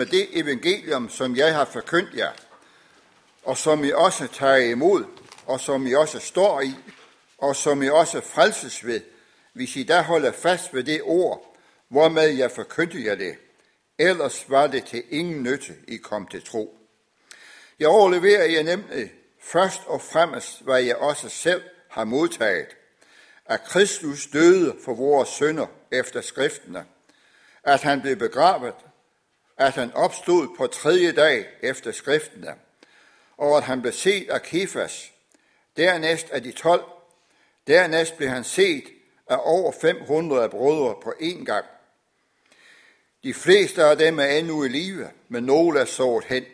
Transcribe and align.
med 0.00 0.06
det 0.06 0.28
evangelium, 0.32 1.08
som 1.08 1.36
jeg 1.36 1.54
har 1.54 1.64
forkyndt 1.64 2.14
jer, 2.16 2.32
og 3.42 3.56
som 3.56 3.84
I 3.84 3.90
også 3.90 4.26
tager 4.26 4.56
imod, 4.56 5.04
og 5.46 5.60
som 5.60 5.86
I 5.86 5.94
også 5.94 6.18
står 6.18 6.60
i, 6.60 6.74
og 7.38 7.56
som 7.56 7.82
I 7.82 7.88
også 7.88 8.20
frelses 8.20 8.86
ved, 8.86 9.00
hvis 9.52 9.76
I 9.76 9.82
da 9.82 10.00
holder 10.00 10.32
fast 10.32 10.74
ved 10.74 10.84
det 10.84 11.00
ord, 11.04 11.56
hvormed 11.88 12.28
jeg 12.28 12.50
forkyndte 12.50 13.04
jer 13.04 13.14
det. 13.14 13.36
Ellers 13.98 14.50
var 14.50 14.66
det 14.66 14.84
til 14.84 15.04
ingen 15.10 15.42
nytte, 15.42 15.74
I 15.88 15.96
kom 15.96 16.26
til 16.26 16.42
tro. 16.44 16.78
Jeg 17.78 17.88
overleverer 17.88 18.44
jer 18.44 18.62
nemlig 18.62 19.12
først 19.40 19.80
og 19.86 20.00
fremmest, 20.00 20.62
hvad 20.62 20.82
jeg 20.82 20.96
også 20.96 21.28
selv 21.28 21.62
har 21.88 22.04
modtaget, 22.04 22.76
at 23.46 23.64
Kristus 23.64 24.26
døde 24.26 24.76
for 24.84 24.94
vores 24.94 25.28
sønder 25.28 25.66
efter 25.92 26.20
skriftene, 26.20 26.84
at 27.64 27.80
han 27.80 28.00
blev 28.00 28.16
begravet, 28.16 28.74
at 29.60 29.74
han 29.74 29.92
opstod 29.94 30.56
på 30.56 30.66
tredje 30.66 31.12
dag 31.12 31.46
efter 31.62 31.92
skriftene, 31.92 32.54
og 33.36 33.56
at 33.56 33.62
han 33.62 33.80
blev 33.80 33.92
set 33.92 34.30
af 34.30 34.42
Kefas, 34.42 35.12
dernæst 35.76 36.30
af 36.30 36.42
de 36.42 36.52
tolv, 36.52 36.84
dernæst 37.66 38.16
blev 38.16 38.28
han 38.28 38.44
set 38.44 38.84
af 39.26 39.36
over 39.40 39.72
500 39.80 40.48
brødre 40.48 40.94
på 41.02 41.14
én 41.20 41.44
gang. 41.44 41.64
De 43.22 43.34
fleste 43.34 43.84
af 43.84 43.98
dem 43.98 44.18
er 44.18 44.24
endnu 44.24 44.64
i 44.64 44.68
live, 44.68 45.10
men 45.28 45.44
nogle 45.44 45.80
er 45.80 45.84
såret 45.84 46.24
hen. 46.24 46.44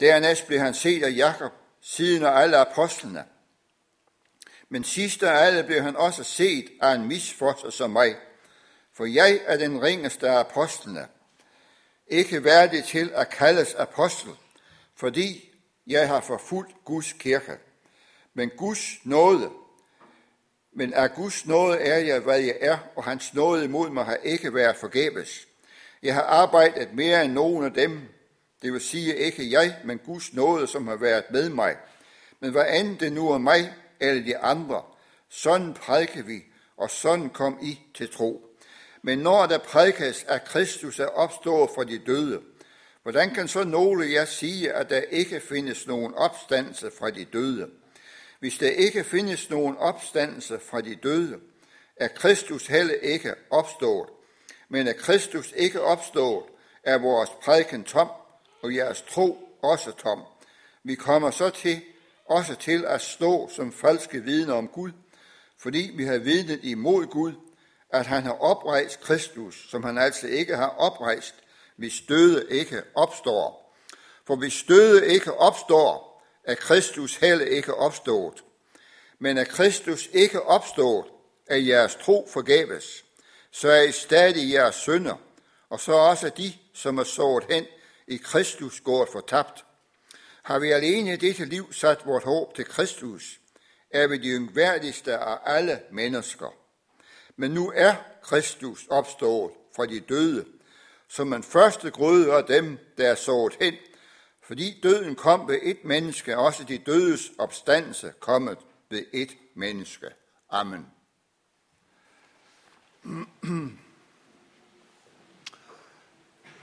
Dernæst 0.00 0.46
blev 0.46 0.58
han 0.58 0.74
set 0.74 1.02
af 1.02 1.16
Jakob, 1.16 1.52
siden 1.80 2.24
af 2.24 2.30
alle 2.30 2.56
apostlene. 2.56 3.24
Men 4.68 4.84
sidst 4.84 5.22
af 5.22 5.46
alle 5.46 5.64
blev 5.64 5.82
han 5.82 5.96
også 5.96 6.24
set 6.24 6.70
af 6.80 6.94
en 6.94 7.08
misforser 7.08 7.70
som 7.70 7.90
mig, 7.90 8.16
for 8.92 9.04
jeg 9.04 9.40
er 9.46 9.56
den 9.56 9.82
ringeste 9.82 10.28
af 10.28 10.38
apostlene, 10.38 11.08
ikke 12.08 12.44
værdig 12.44 12.84
til 12.84 13.10
at 13.14 13.30
kaldes 13.30 13.74
apostel, 13.74 14.30
fordi 14.94 15.54
jeg 15.86 16.08
har 16.08 16.20
forfulgt 16.20 16.84
Guds 16.84 17.12
kirke. 17.12 17.52
Men 18.34 18.50
Guds 18.56 18.98
nåde, 19.04 19.50
men 20.72 20.94
af 20.94 21.14
Guds 21.14 21.46
nåde 21.46 21.78
er 21.78 21.98
jeg, 21.98 22.20
hvad 22.20 22.38
jeg 22.38 22.56
er, 22.60 22.78
og 22.96 23.04
hans 23.04 23.34
nåde 23.34 23.64
imod 23.64 23.90
mig 23.90 24.04
har 24.04 24.16
ikke 24.16 24.54
været 24.54 24.76
forgæves. 24.76 25.48
Jeg 26.02 26.14
har 26.14 26.22
arbejdet 26.22 26.94
mere 26.94 27.24
end 27.24 27.32
nogen 27.32 27.64
af 27.64 27.72
dem, 27.72 28.00
det 28.62 28.72
vil 28.72 28.80
sige 28.80 29.16
ikke 29.16 29.50
jeg, 29.50 29.76
men 29.84 29.98
Guds 29.98 30.32
nåde, 30.32 30.66
som 30.66 30.86
har 30.86 30.96
været 30.96 31.24
med 31.30 31.48
mig. 31.48 31.76
Men 32.40 32.50
hvad 32.50 32.80
end 32.80 32.98
det 32.98 33.12
nu 33.12 33.30
er 33.30 33.38
mig 33.38 33.72
eller 34.00 34.24
de 34.24 34.38
andre, 34.38 34.82
sådan 35.28 35.74
prædike 35.74 36.26
vi, 36.26 36.42
og 36.76 36.90
sådan 36.90 37.30
kom 37.30 37.58
I 37.62 37.78
til 37.94 38.12
tro. 38.12 38.45
Men 39.06 39.18
når 39.18 39.46
der 39.46 39.58
prædikes, 39.58 40.24
at 40.28 40.44
Kristus 40.44 40.98
er 40.98 41.06
opstået 41.06 41.70
fra 41.74 41.84
de 41.84 41.98
døde, 41.98 42.40
hvordan 43.02 43.34
kan 43.34 43.48
så 43.48 43.64
nogle 43.64 44.12
jer 44.12 44.24
sige, 44.24 44.72
at 44.72 44.90
der 44.90 45.00
ikke 45.00 45.40
findes 45.40 45.86
nogen 45.86 46.14
opstandelse 46.14 46.90
fra 46.98 47.10
de 47.10 47.24
døde? 47.24 47.70
Hvis 48.40 48.58
der 48.58 48.70
ikke 48.70 49.04
findes 49.04 49.50
nogen 49.50 49.76
opstandelse 49.76 50.58
fra 50.70 50.80
de 50.80 50.94
døde, 50.94 51.38
er 51.96 52.08
Kristus 52.08 52.66
heller 52.66 52.94
ikke 52.94 53.34
opstået. 53.50 54.08
Men 54.68 54.88
er 54.88 54.92
Kristus 54.92 55.52
ikke 55.56 55.80
opstået, 55.80 56.44
er 56.82 56.98
vores 56.98 57.30
prædiken 57.42 57.84
tom, 57.84 58.08
og 58.62 58.74
jeres 58.74 59.02
tro 59.02 59.58
også 59.62 59.92
tom. 59.92 60.22
Vi 60.84 60.94
kommer 60.94 61.30
så 61.30 61.50
til, 61.50 61.82
også 62.24 62.54
til 62.54 62.84
at 62.84 63.00
stå 63.00 63.48
som 63.48 63.72
falske 63.72 64.22
vidner 64.22 64.54
om 64.54 64.68
Gud, 64.68 64.92
fordi 65.58 65.90
vi 65.94 66.04
har 66.04 66.18
vidnet 66.18 66.60
imod 66.62 67.06
Gud, 67.06 67.32
at 67.98 68.06
han 68.06 68.22
har 68.22 68.32
oprejst 68.32 69.00
Kristus, 69.00 69.70
som 69.70 69.84
han 69.84 69.98
altså 69.98 70.26
ikke 70.26 70.56
har 70.56 70.68
oprejst, 70.68 71.34
hvis 71.76 72.02
døde 72.08 72.46
ikke 72.50 72.82
opstår. 72.94 73.76
For 74.26 74.36
hvis 74.36 74.64
døde 74.68 75.06
ikke 75.06 75.34
opstår, 75.34 76.22
er 76.44 76.54
Kristus 76.54 77.16
heller 77.16 77.46
ikke 77.46 77.74
opstået. 77.74 78.44
Men 79.18 79.38
er 79.38 79.44
Kristus 79.44 80.08
ikke 80.12 80.42
opstået, 80.42 81.06
er 81.46 81.56
jeres 81.56 81.94
tro 81.94 82.28
forgæves. 82.32 83.04
Så 83.50 83.68
er 83.68 83.82
I 83.82 83.92
stadig 83.92 84.52
jeres 84.52 84.74
sønder, 84.74 85.16
og 85.70 85.80
så 85.80 85.92
også 85.92 86.28
de, 86.28 86.52
som 86.74 86.98
er 86.98 87.04
sået 87.04 87.44
hen 87.50 87.66
i 88.08 88.16
Kristus 88.16 88.80
gået 88.80 89.08
fortabt. 89.08 89.64
Har 90.42 90.58
vi 90.58 90.70
alene 90.70 91.12
i 91.12 91.16
dette 91.16 91.44
liv 91.44 91.72
sat 91.72 92.06
vort 92.06 92.24
håb 92.24 92.54
til 92.54 92.64
Kristus, 92.64 93.40
er 93.90 94.06
vi 94.06 94.18
de 94.18 94.28
yngværdigste 94.28 95.18
af 95.18 95.38
alle 95.44 95.80
mennesker. 95.92 96.65
Men 97.36 97.50
nu 97.50 97.72
er 97.74 97.94
Kristus 98.22 98.86
opstået 98.90 99.52
fra 99.76 99.86
de 99.86 100.00
døde, 100.00 100.46
som 101.08 101.26
man 101.26 101.42
første 101.42 101.90
grøde 101.90 102.32
af 102.32 102.44
dem, 102.44 102.78
der 102.98 103.08
er 103.08 103.14
sået 103.14 103.56
hen, 103.60 103.74
fordi 104.42 104.80
døden 104.82 105.14
kom 105.14 105.48
ved 105.48 105.58
et 105.62 105.84
menneske, 105.84 106.38
også 106.38 106.64
de 106.64 106.78
dødes 106.78 107.32
opstandelse 107.38 108.12
kommet 108.20 108.58
ved 108.90 109.04
et 109.12 109.36
menneske. 109.54 110.06
Amen. 110.50 110.86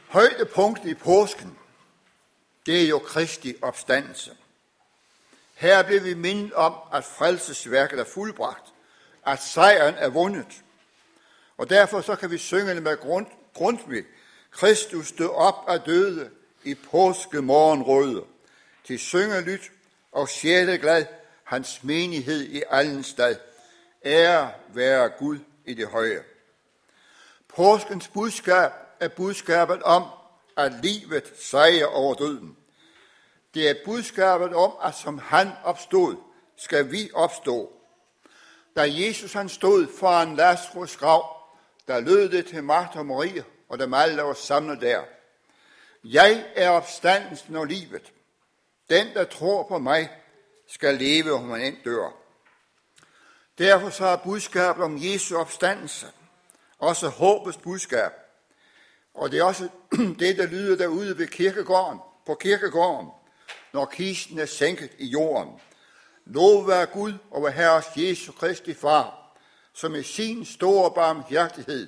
Højdepunktet 0.08 0.90
i 0.90 0.94
påsken, 0.94 1.58
det 2.66 2.84
er 2.84 2.88
jo 2.88 3.00
Kristi 3.00 3.56
opstandelse. 3.62 4.38
Her 5.54 5.84
bliver 5.84 6.02
vi 6.02 6.14
mindet 6.14 6.54
om, 6.54 6.76
at 6.94 7.04
frelsesværket 7.04 8.00
er 8.00 8.04
fuldbragt, 8.04 8.74
at 9.26 9.42
sejren 9.42 9.96
er 9.96 10.10
vundet. 10.10 10.63
Og 11.58 11.70
derfor 11.70 12.02
så 12.02 12.16
kan 12.16 12.32
vi 12.32 12.38
synge 12.38 12.76
det 12.76 12.84
med 12.84 12.98
grund, 12.98 13.26
Grundtvig. 13.54 14.04
Kristus 14.52 15.08
stod 15.08 15.30
op 15.30 15.56
af 15.68 15.82
døde 15.82 16.30
i 16.64 16.76
påske 16.76 17.42
morgenrøde. 17.42 18.24
Til 18.84 19.00
syngelyt 19.00 19.72
og 20.12 20.28
glad, 20.82 21.06
hans 21.44 21.84
menighed 21.84 22.42
i 22.42 22.64
allen 22.70 23.04
stad. 23.04 23.36
Ære 24.06 24.52
være 24.74 25.10
Gud 25.10 25.40
i 25.66 25.74
det 25.74 25.88
høje. 25.88 26.24
Påskens 27.48 28.08
budskab 28.08 28.72
er 29.00 29.08
budskabet 29.08 29.84
om, 29.84 30.04
at 30.58 30.74
livet 30.84 31.34
sejrer 31.40 31.86
over 31.86 32.16
døden. 32.16 32.58
Det 33.54 33.70
er 33.70 33.76
budskabet 33.86 34.54
om, 34.54 34.74
at 34.84 34.96
som 34.96 35.18
han 35.18 35.52
opstod, 35.64 36.16
skal 36.58 36.92
vi 36.92 37.10
opstå. 37.14 37.72
Da 38.76 38.82
Jesus 38.92 39.34
han 39.34 39.50
stod 39.50 39.88
foran 40.00 40.36
Lazarus 40.36 40.98
grav, 40.98 41.43
der 41.88 42.00
lød 42.00 42.30
det 42.30 42.46
til 42.46 42.64
Martha 42.64 43.00
og 43.00 43.06
Maria 43.06 43.44
og 43.70 43.80
dem 43.80 43.94
alle, 43.94 44.18
der 44.18 44.24
var 44.24 44.34
samlet 44.34 44.82
der. 44.82 45.04
Jeg 46.04 46.46
er 46.56 46.70
opstandelsen 46.70 47.56
og 47.56 47.66
livet. 47.66 48.14
Den, 48.90 49.08
der 49.14 49.24
tror 49.24 49.64
på 49.64 49.78
mig, 49.78 50.10
skal 50.68 50.96
leve, 50.96 51.32
om 51.32 51.44
man 51.44 51.62
end 51.62 51.78
dør. 51.86 52.10
Derfor 53.58 53.90
så 53.90 54.06
er 54.06 54.16
budskabet 54.16 54.84
om 54.84 54.98
Jesu 54.98 55.38
opstandelse 55.38 56.08
også 56.84 57.10
håbets 57.10 57.58
budskab. 57.58 58.12
Og 59.14 59.32
det 59.32 59.40
er 59.40 59.44
også 59.44 59.70
det, 60.20 60.38
der 60.38 60.46
lyder 60.46 60.76
derude 60.78 61.18
ved 61.18 61.28
kirkegården, 61.28 62.00
på 62.26 62.36
kirkegården, 62.36 63.10
når 63.74 63.86
kisten 63.86 64.40
er 64.40 64.46
sænket 64.46 64.92
i 64.98 65.06
jorden. 65.06 65.62
Lov 66.26 66.68
være 66.68 66.86
Gud 66.86 67.14
og 67.32 67.44
være 67.44 67.52
Herres 67.52 67.86
Jesu 67.96 68.32
Kristi 68.32 68.74
Far, 68.74 69.23
som 69.74 69.96
i 69.96 70.04
sin 70.04 70.46
store 70.46 70.92
barmhjertighed 70.92 71.88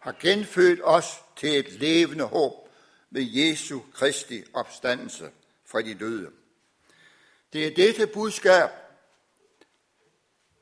har 0.00 0.16
genfødt 0.20 0.80
os 0.84 1.06
til 1.36 1.58
et 1.58 1.72
levende 1.72 2.24
håb 2.24 2.68
ved 3.10 3.22
Jesu 3.22 3.80
Kristi 3.94 4.42
opstandelse 4.54 5.30
fra 5.64 5.82
de 5.82 5.94
døde. 5.94 6.30
Det 7.52 7.66
er 7.66 7.74
dette 7.74 8.06
budskab, 8.06 8.70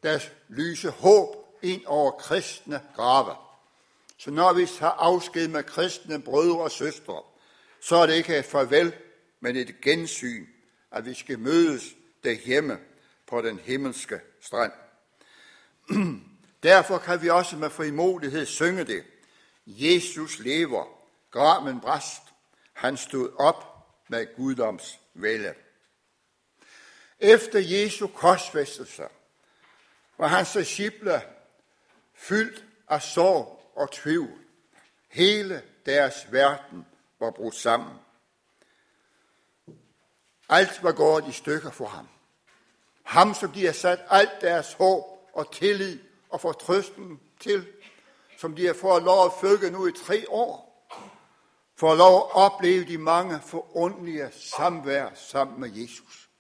der 0.03 0.21
lyser 0.49 0.91
håb 0.91 1.37
ind 1.63 1.87
over 1.87 2.11
kristne 2.11 2.81
grave. 2.95 3.37
Så 4.19 4.31
når 4.31 4.53
vi 4.53 4.67
tager 4.67 4.93
afsked 4.93 5.49
med 5.49 5.63
kristne 5.63 6.23
brødre 6.23 6.61
og 6.61 6.71
søstre, 6.71 7.23
så 7.81 7.97
er 7.97 8.07
det 8.07 8.15
ikke 8.15 8.39
et 8.39 8.45
farvel, 8.45 8.95
men 9.41 9.57
et 9.57 9.81
gensyn, 9.81 10.47
at 10.91 11.05
vi 11.05 11.15
skal 11.15 11.39
mødes 11.39 11.85
derhjemme 12.25 12.79
på 13.27 13.43
den 13.43 13.59
himmelske 13.59 14.21
strand. 14.41 14.73
Derfor 16.65 16.99
kan 16.99 17.23
vi 17.23 17.31
også 17.31 17.57
med 17.57 17.71
frimodighed 17.71 18.47
synge 18.47 18.85
det. 18.85 19.05
Jesus 19.67 20.39
lever, 20.39 20.85
graven 21.31 21.81
brast, 21.81 22.23
han 22.73 22.97
stod 22.97 23.33
op 23.39 23.89
med 24.09 24.37
guddoms 24.37 25.01
vælde. 25.15 25.55
Efter 27.19 27.59
Jesu 27.59 28.07
korsfæstelse 28.07 29.03
var 30.19 30.27
hans 30.27 30.53
disciple 30.53 31.23
fyldt 32.15 32.65
af 32.89 33.03
sorg 33.03 33.73
og 33.77 33.93
tvivl. 33.93 34.39
Hele 35.09 35.63
deres 35.87 36.33
verden 36.33 36.87
var 37.21 37.31
brudt 37.31 37.55
sammen. 37.55 37.99
Alt 40.49 40.83
var 40.83 40.93
gået 40.93 41.29
i 41.29 41.33
stykker 41.33 41.71
for 41.71 41.87
ham. 41.87 42.09
Ham, 43.03 43.35
som 43.35 43.53
de 43.53 43.67
har 43.67 43.73
sat 43.73 44.01
alt 44.11 44.41
deres 44.41 44.73
håb 44.73 45.05
og 45.33 45.53
tillid 45.53 45.99
og 46.35 46.41
fortrøsten 46.41 47.21
til, 47.41 47.67
som 48.39 48.55
de 48.57 48.67
har 48.67 48.75
fået 48.75 49.03
lov 49.03 49.27
at 49.27 49.33
følge 49.41 49.71
nu 49.71 49.87
i 49.87 49.93
tre 49.93 50.25
år. 50.29 50.89
får 51.77 51.95
lov 51.95 52.17
at 52.17 52.37
opleve 52.37 52.85
de 52.85 52.99
mange 52.99 53.41
forundelige 53.47 54.31
samvær 54.33 55.15
sammen 55.15 55.61
med 55.61 55.71
Jesus. 55.73 56.31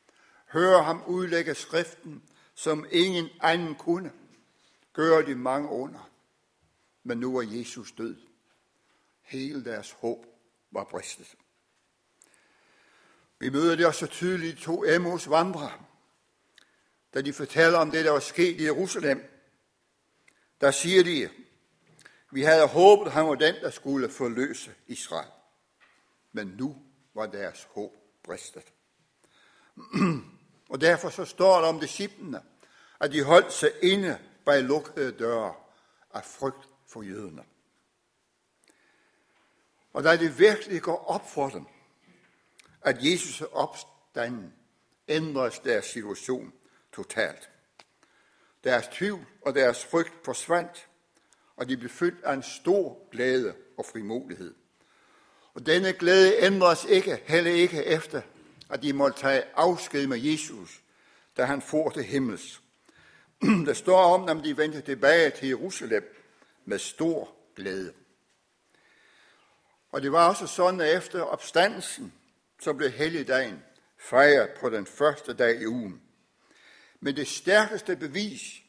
Høre 0.46 0.82
ham 0.82 1.02
udlægge 1.06 1.54
skriften, 1.54 2.22
som 2.54 2.86
ingen 2.90 3.28
anden 3.40 3.74
kunne. 3.74 4.12
Gør 4.92 5.22
de 5.22 5.34
mange 5.34 5.68
under. 5.68 6.10
Men 7.02 7.18
nu 7.18 7.36
er 7.36 7.42
Jesus 7.42 7.92
død. 7.92 8.16
Hele 9.22 9.64
deres 9.64 9.90
håb 9.90 10.26
var 10.70 10.84
bristet. 10.84 11.34
Vi 13.38 13.50
møder 13.50 13.76
det 13.76 13.86
også 13.86 14.00
så 14.00 14.06
tydeligt 14.06 14.58
to 14.58 14.84
Emos 14.84 15.30
vandre, 15.30 15.72
da 17.14 17.20
de 17.20 17.32
fortæller 17.32 17.78
om 17.78 17.90
det, 17.90 18.04
der 18.04 18.10
var 18.10 18.20
sket 18.20 18.60
i 18.60 18.64
Jerusalem. 18.64 19.33
Der 20.64 20.70
siger 20.70 21.02
de, 21.02 21.30
vi 22.30 22.42
havde 22.42 22.66
håbet, 22.66 23.12
han 23.12 23.26
var 23.26 23.34
den, 23.34 23.54
der 23.54 23.70
skulle 23.70 24.10
forløse 24.10 24.74
Israel. 24.86 25.30
Men 26.32 26.46
nu 26.46 26.76
var 27.14 27.26
deres 27.26 27.68
håb 27.70 27.92
bristet. 28.22 28.72
Og 30.70 30.80
derfor 30.80 31.10
så 31.10 31.24
står 31.24 31.60
der 31.60 31.68
om 31.68 31.80
disciplene, 31.80 32.42
at 33.00 33.12
de 33.12 33.22
holdt 33.22 33.52
sig 33.52 33.70
inde 33.82 34.18
bag 34.44 34.62
lukkede 34.62 35.12
døre 35.12 35.54
af 36.14 36.24
frygt 36.24 36.68
for 36.86 37.02
jøderne. 37.02 37.44
Og 39.92 40.04
da 40.04 40.16
det 40.16 40.38
virkelig 40.38 40.82
går 40.82 41.04
op 41.04 41.30
for 41.30 41.48
dem, 41.48 41.66
at 42.80 42.96
Jesus 43.04 43.40
er 43.40 43.56
opstanden, 43.56 44.54
ændres 45.08 45.58
deres 45.58 45.84
situation 45.84 46.52
totalt. 46.92 47.50
Deres 48.64 48.88
tvivl 48.88 49.26
og 49.42 49.54
deres 49.54 49.84
frygt 49.84 50.12
forsvandt, 50.24 50.88
og 51.56 51.68
de 51.68 51.76
blev 51.76 51.90
fyldt 51.90 52.24
af 52.24 52.32
en 52.32 52.42
stor 52.42 53.10
glæde 53.10 53.54
og 53.78 53.86
frimodighed. 53.86 54.54
Og 55.54 55.66
denne 55.66 55.92
glæde 55.92 56.34
ændres 56.38 56.84
ikke, 56.84 57.22
heller 57.24 57.50
ikke 57.50 57.84
efter, 57.84 58.22
at 58.70 58.82
de 58.82 58.92
måtte 58.92 59.20
tage 59.20 59.42
afsked 59.54 60.06
med 60.06 60.18
Jesus, 60.18 60.82
da 61.36 61.44
han 61.44 61.62
for 61.62 61.90
til 61.90 62.04
himmels. 62.04 62.60
Der 63.66 63.72
står 63.72 64.14
om, 64.14 64.38
at 64.38 64.44
de 64.44 64.56
vendte 64.56 64.80
tilbage 64.80 65.30
til 65.30 65.48
Jerusalem 65.48 66.26
med 66.64 66.78
stor 66.78 67.34
glæde. 67.56 67.92
Og 69.92 70.02
det 70.02 70.12
var 70.12 70.28
også 70.28 70.46
sådan, 70.46 70.80
at 70.80 70.96
efter 70.96 71.22
opstandelsen, 71.22 72.12
så 72.60 72.72
blev 72.72 72.90
helligdagen 72.90 73.62
fejret 73.98 74.50
på 74.60 74.70
den 74.70 74.86
første 74.86 75.34
dag 75.34 75.60
i 75.60 75.66
ugen. 75.66 76.03
Men 77.04 77.16
det 77.16 77.28
stærkeste 77.28 77.96
bevis 77.96 78.62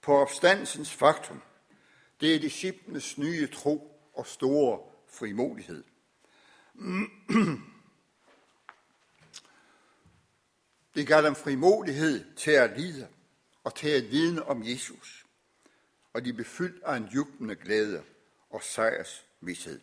på 0.00 0.16
opstandelsens 0.16 0.94
faktum, 0.94 1.42
det 2.20 2.34
er 2.34 2.38
disciplenes 2.38 3.18
nye 3.18 3.46
tro 3.46 4.00
og 4.14 4.26
store 4.26 4.80
frimodighed. 5.08 5.84
Det 10.94 11.06
gav 11.06 11.22
dem 11.22 11.34
frimodighed 11.34 12.36
til 12.36 12.50
at 12.50 12.80
lide 12.80 13.08
og 13.64 13.74
til 13.74 13.88
at 13.88 14.10
vidne 14.10 14.44
om 14.44 14.62
Jesus. 14.66 15.26
Og 16.12 16.24
de 16.24 16.32
blev 16.32 16.46
fyldt 16.46 16.82
af 16.82 16.96
en 16.96 17.04
jublende 17.04 17.54
glæde 17.54 18.02
og 18.50 18.62
sejrs 18.62 19.26
vidshed. 19.40 19.80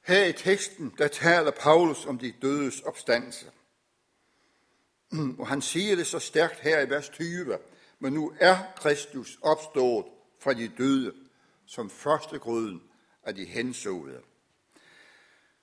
Her 0.00 0.24
i 0.24 0.32
teksten, 0.32 0.94
der 0.98 1.08
taler 1.08 1.50
Paulus 1.50 2.06
om 2.06 2.18
de 2.18 2.34
dødes 2.42 2.80
opstandelse. 2.80 3.50
Og 5.38 5.48
han 5.48 5.62
siger 5.62 5.96
det 5.96 6.06
så 6.06 6.18
stærkt 6.18 6.60
her 6.60 6.80
i 6.80 6.90
vers 6.90 7.08
20, 7.08 7.58
men 7.98 8.12
nu 8.12 8.32
er 8.40 8.58
Kristus 8.76 9.38
opstået 9.42 10.04
fra 10.38 10.54
de 10.54 10.68
døde 10.78 11.12
som 11.66 11.90
første 11.90 12.38
grøden 12.38 12.82
af 13.22 13.34
de 13.34 13.44
hensåede. 13.44 14.20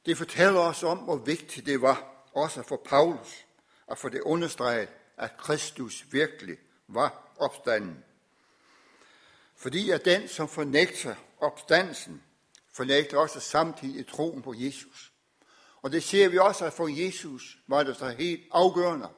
Det 0.06 0.18
fortæller 0.18 0.60
os 0.60 0.84
om, 0.84 0.98
hvor 0.98 1.16
vigtigt 1.16 1.66
det 1.66 1.82
var, 1.82 2.26
også 2.34 2.64
for 2.64 2.82
Paulus, 2.86 3.46
at 3.88 3.98
få 3.98 4.10
det 4.10 4.22
understreget, 4.22 4.90
at 5.18 5.38
Kristus 5.38 6.06
virkelig 6.12 6.58
var 6.88 7.34
opstanden. 7.38 8.04
Fordi 9.56 9.90
at 9.90 10.06
den, 10.06 10.28
som 10.28 10.48
fornægter 10.48 11.16
opstandelsen, 11.40 12.24
fornægter 12.72 13.18
også 13.18 13.40
samtidig 13.40 14.08
troen 14.08 14.42
på 14.42 14.54
Jesus. 14.58 15.12
Og 15.82 15.92
det 15.92 16.04
ser 16.04 16.30
vi 16.30 16.38
også, 16.38 16.66
at 16.66 16.74
for 16.74 17.04
Jesus 17.04 17.58
var 17.68 17.84
det 17.84 17.96
så 17.96 18.10
helt 18.10 18.44
afgørende, 18.52 19.10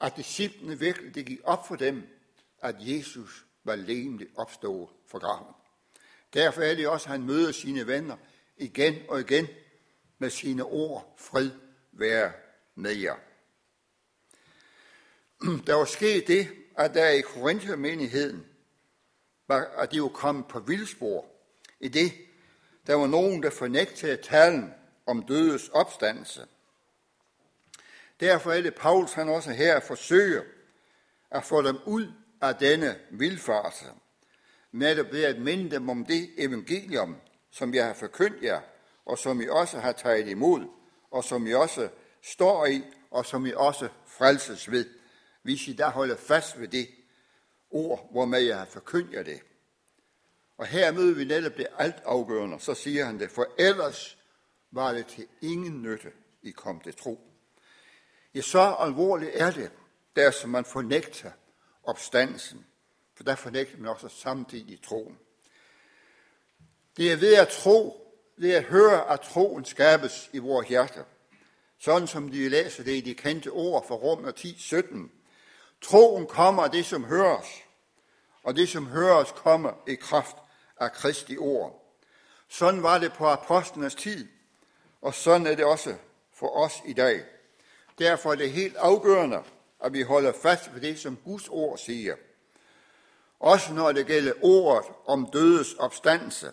at 0.00 0.16
disciplene 0.16 0.78
virkelig, 0.78 1.14
det 1.14 1.26
gik 1.26 1.40
op 1.44 1.68
for 1.68 1.76
dem, 1.76 2.02
at 2.62 2.76
Jesus 2.78 3.44
var 3.64 3.76
lægemligt 3.76 4.30
opstået 4.36 4.88
fra 5.06 5.18
graven. 5.18 5.54
Derfor 6.34 6.62
er 6.62 6.74
det 6.74 6.88
også, 6.88 7.06
at 7.06 7.10
han 7.10 7.22
møder 7.22 7.52
sine 7.52 7.86
venner 7.86 8.16
igen 8.56 8.94
og 9.08 9.20
igen 9.20 9.46
med 10.18 10.30
sine 10.30 10.64
ord, 10.64 11.14
fred 11.18 11.50
være 11.92 12.32
med 12.74 12.92
jer. 12.92 13.16
Der 15.66 15.74
var 15.74 15.84
sket 15.84 16.26
det, 16.26 16.48
at 16.76 16.94
der 16.94 17.08
i 17.08 17.20
Korinther-menigheden, 17.20 18.46
var, 19.48 19.64
at 19.64 19.92
de 19.92 20.02
var 20.02 20.08
kommet 20.08 20.46
på 20.48 20.60
vildspor 20.60 21.26
i 21.80 21.88
det, 21.88 22.12
der 22.86 22.94
var 22.94 23.06
nogen, 23.06 23.42
der 23.42 23.50
fornægtede 23.50 24.16
talen 24.16 24.74
om 25.06 25.22
dødes 25.22 25.68
opstandelse. 25.68 26.46
Derfor 28.20 28.52
er 28.52 28.62
det 28.62 28.74
Paulus, 28.74 29.12
han 29.12 29.28
også 29.28 29.50
her 29.50 29.80
forsøger 29.80 30.42
at 31.30 31.44
få 31.44 31.62
dem 31.62 31.78
ud 31.86 32.12
af 32.40 32.54
denne 32.54 32.98
vildfarelse, 33.10 33.84
netop 34.72 35.12
ved 35.12 35.24
at 35.24 35.38
minde 35.38 35.70
dem 35.70 35.88
om 35.88 36.04
det 36.04 36.30
evangelium, 36.38 37.16
som 37.50 37.74
jeg 37.74 37.86
har 37.86 37.94
forkyndt 37.94 38.42
jer, 38.42 38.60
og 39.06 39.18
som 39.18 39.40
I 39.40 39.48
også 39.48 39.78
har 39.78 39.92
taget 39.92 40.28
imod, 40.28 40.66
og 41.10 41.24
som 41.24 41.46
I 41.46 41.52
også 41.52 41.88
står 42.22 42.66
i, 42.66 42.82
og 43.10 43.26
som 43.26 43.46
I 43.46 43.52
også 43.52 43.88
frelses 44.06 44.70
ved, 44.70 44.86
hvis 45.42 45.68
I 45.68 45.72
da 45.72 45.88
holder 45.88 46.16
fast 46.16 46.60
ved 46.60 46.68
det 46.68 46.88
ord, 47.70 48.08
hvormed 48.10 48.40
jeg 48.40 48.58
har 48.58 48.64
forkyndt 48.64 49.12
jer 49.12 49.22
det. 49.22 49.40
Og 50.58 50.66
her 50.66 50.92
møder 50.92 51.14
vi 51.14 51.24
netop 51.24 51.56
det 51.56 51.66
alt 51.78 52.02
afgørende, 52.04 52.60
så 52.60 52.74
siger 52.74 53.04
han 53.04 53.18
det, 53.18 53.30
for 53.30 53.46
ellers 53.58 54.18
var 54.70 54.92
det 54.92 55.06
til 55.06 55.26
ingen 55.42 55.82
nytte, 55.82 56.12
I 56.42 56.50
kom 56.50 56.80
til 56.80 56.96
tro. 56.96 57.33
Ja, 58.34 58.40
så 58.40 58.76
alvorligt 58.78 59.30
er 59.34 59.50
det, 59.50 59.70
der 60.16 60.30
som 60.30 60.50
man 60.50 60.64
fornægter 60.64 61.30
opstandelsen, 61.84 62.66
for 63.14 63.24
der 63.24 63.34
fornægter 63.34 63.78
man 63.78 63.88
også 63.88 64.08
samtidig 64.08 64.82
troen. 64.82 65.18
Det 66.96 67.12
er 67.12 67.16
ved 67.16 67.34
at 67.34 67.48
tro, 67.48 68.10
det 68.38 68.54
er 68.54 68.58
at 68.58 68.64
høre, 68.64 69.10
at 69.10 69.20
troen 69.20 69.64
skabes 69.64 70.30
i 70.32 70.38
vores 70.38 70.68
hjerter. 70.68 71.04
Sådan 71.78 72.08
som 72.08 72.30
de 72.30 72.48
læser 72.48 72.84
det 72.84 72.92
i 72.92 73.00
de 73.00 73.14
kendte 73.14 73.48
ord 73.48 73.86
fra 73.88 73.94
Rom 73.94 74.32
10, 74.32 74.58
17. 74.58 75.12
Troen 75.80 76.26
kommer 76.26 76.62
af 76.62 76.70
det, 76.70 76.86
som 76.86 77.04
høres, 77.04 77.46
og 78.42 78.56
det, 78.56 78.68
som 78.68 78.86
høres, 78.86 79.32
kommer 79.32 79.72
i 79.88 79.94
kraft 79.94 80.36
af 80.80 80.92
Kristi 80.92 81.36
ord. 81.36 81.96
Sådan 82.48 82.82
var 82.82 82.98
det 82.98 83.12
på 83.12 83.26
apostlenes 83.26 83.94
tid, 83.94 84.28
og 85.00 85.14
sådan 85.14 85.46
er 85.46 85.54
det 85.54 85.64
også 85.64 85.96
for 86.32 86.56
os 86.56 86.82
i 86.84 86.92
dag. 86.92 87.24
Derfor 87.98 88.32
er 88.32 88.36
det 88.36 88.52
helt 88.52 88.76
afgørende, 88.76 89.42
at 89.84 89.92
vi 89.92 90.02
holder 90.02 90.32
fast 90.42 90.74
ved 90.74 90.80
det, 90.80 90.98
som 90.98 91.16
Guds 91.16 91.48
ord 91.48 91.78
siger. 91.78 92.16
Også 93.40 93.72
når 93.72 93.92
det 93.92 94.06
gælder 94.06 94.32
ordet 94.42 94.90
om 95.06 95.28
dødes 95.32 95.74
opstandelse, 95.74 96.52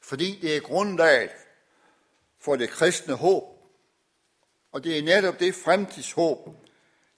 fordi 0.00 0.38
det 0.42 0.56
er 0.56 0.60
grundlaget 0.60 1.30
for 2.40 2.56
det 2.56 2.70
kristne 2.70 3.14
håb. 3.14 3.44
Og 4.72 4.84
det 4.84 4.98
er 4.98 5.02
netop 5.02 5.40
det 5.40 5.54
fremtidshåb, 5.54 6.48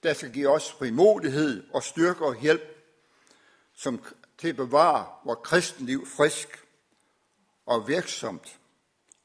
der 0.03 0.15
skal 0.15 0.33
give 0.33 0.49
os 0.49 0.73
frimodighed 0.73 1.65
og 1.73 1.83
styrke 1.83 2.25
og 2.25 2.41
hjælp 2.41 2.79
som 3.79 4.05
til 4.39 4.49
at 4.49 4.57
bevare 4.57 5.07
vores 5.25 5.39
kristenliv 5.43 6.07
frisk 6.07 6.65
og 7.67 7.89
virksomt, 7.89 8.59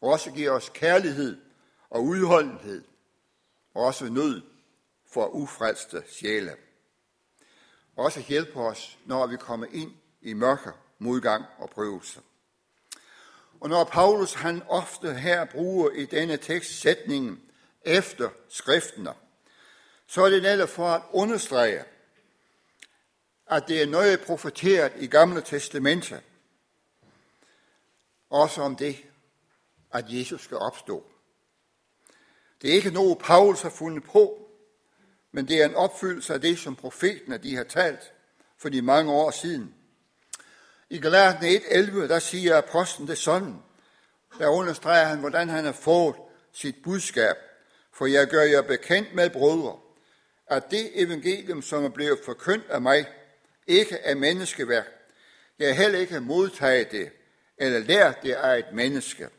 og 0.02 0.10
også 0.10 0.32
giver 0.32 0.52
os 0.52 0.72
kærlighed 0.74 1.42
og 1.90 2.04
udholdenhed, 2.04 2.84
også 3.74 4.10
nød 4.10 4.42
for 5.08 5.28
ufrelste 5.28 6.04
sjæle. 6.08 6.56
Også 7.96 8.24
hjælpe 8.28 8.60
os, 8.60 8.98
når 9.06 9.28
vi 9.28 9.38
kommer 9.38 9.68
ind 9.72 9.92
i 10.22 10.34
mørke, 10.34 10.72
modgang 11.00 11.46
og 11.58 11.70
prøvelse. 11.70 12.20
Og 13.60 13.70
når 13.70 13.84
Paulus 13.84 14.34
han 14.34 14.64
ofte 14.68 15.14
her 15.14 15.46
bruger 15.46 15.90
i 15.90 16.06
denne 16.06 16.38
tekst 16.38 16.80
sætningen 16.80 17.42
efter 17.82 18.30
skriftene, 18.50 19.14
så 20.08 20.26
er 20.26 20.30
det 20.30 20.42
netop 20.42 20.70
for 20.70 20.88
at 20.88 21.02
understrege, 21.12 21.84
at 23.48 23.68
det 23.68 23.82
er 23.82 23.88
noget 23.88 24.22
profeteret 24.22 24.94
i 24.98 25.08
Gamle 25.08 25.42
Testamente, 25.42 26.22
også 28.30 28.62
om 28.62 28.76
det, 28.76 29.04
at 29.92 30.06
Jesus 30.08 30.42
skal 30.42 30.58
opstå. 30.58 31.13
Det 32.64 32.72
er 32.72 32.76
ikke 32.76 32.92
noget, 32.92 33.18
Paulus 33.18 33.62
har 33.62 33.70
fundet 33.70 34.04
på, 34.04 34.50
men 35.32 35.48
det 35.48 35.62
er 35.62 35.66
en 35.66 35.76
opfyldelse 35.76 36.34
af 36.34 36.42
det, 36.42 36.60
som 36.60 36.76
profeterne 36.76 37.38
de 37.38 37.56
har 37.56 37.64
talt 37.64 38.14
for 38.58 38.70
de 38.70 38.82
mange 38.82 39.12
år 39.12 39.32
siden. 39.32 39.74
I 40.90 41.00
Galaterne 41.00 41.48
1.11, 41.48 42.08
der 42.08 42.20
siger 42.20 42.58
apostlen 42.58 43.08
det 43.08 43.18
sådan, 43.18 43.56
der 44.40 44.48
understreger 44.48 45.06
han, 45.06 45.20
hvordan 45.20 45.50
han 45.50 45.66
har 45.66 45.72
fået 45.72 46.16
sit 46.52 46.76
budskab. 46.84 47.36
For 47.92 48.06
jeg 48.06 48.28
gør 48.28 48.42
jer 48.42 48.62
bekendt 48.62 49.16
med 49.16 49.30
brødre, 49.30 49.80
at 50.48 50.72
det 50.72 51.02
evangelium, 51.02 51.62
som 51.62 51.86
er 51.86 51.90
blevet 51.90 52.20
forkyndt 52.26 52.70
af 52.70 52.82
mig, 52.82 53.06
ikke 53.68 53.96
er 53.96 54.16
menneskeværk. 54.16 54.88
Jeg 55.60 55.68
har 55.68 55.84
heller 55.84 56.00
ikke 56.00 56.20
modtaget 56.20 56.92
det, 56.92 57.12
eller 57.58 57.80
lært 57.80 58.24
det 58.24 58.34
af 58.34 58.60
et 58.60 58.74
menneske, 58.74 59.30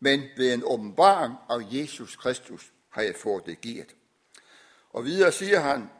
men 0.00 0.22
ved 0.36 0.54
en 0.54 0.62
åbenbaring 0.64 1.34
af 1.50 1.58
Jesus 1.70 2.16
Kristus 2.16 2.72
har 2.88 3.02
jeg 3.02 3.14
fået 3.16 3.46
det 3.46 3.60
givet. 3.60 3.94
Og 4.90 5.04
videre 5.04 5.32
siger 5.32 5.60
han, 5.60 5.90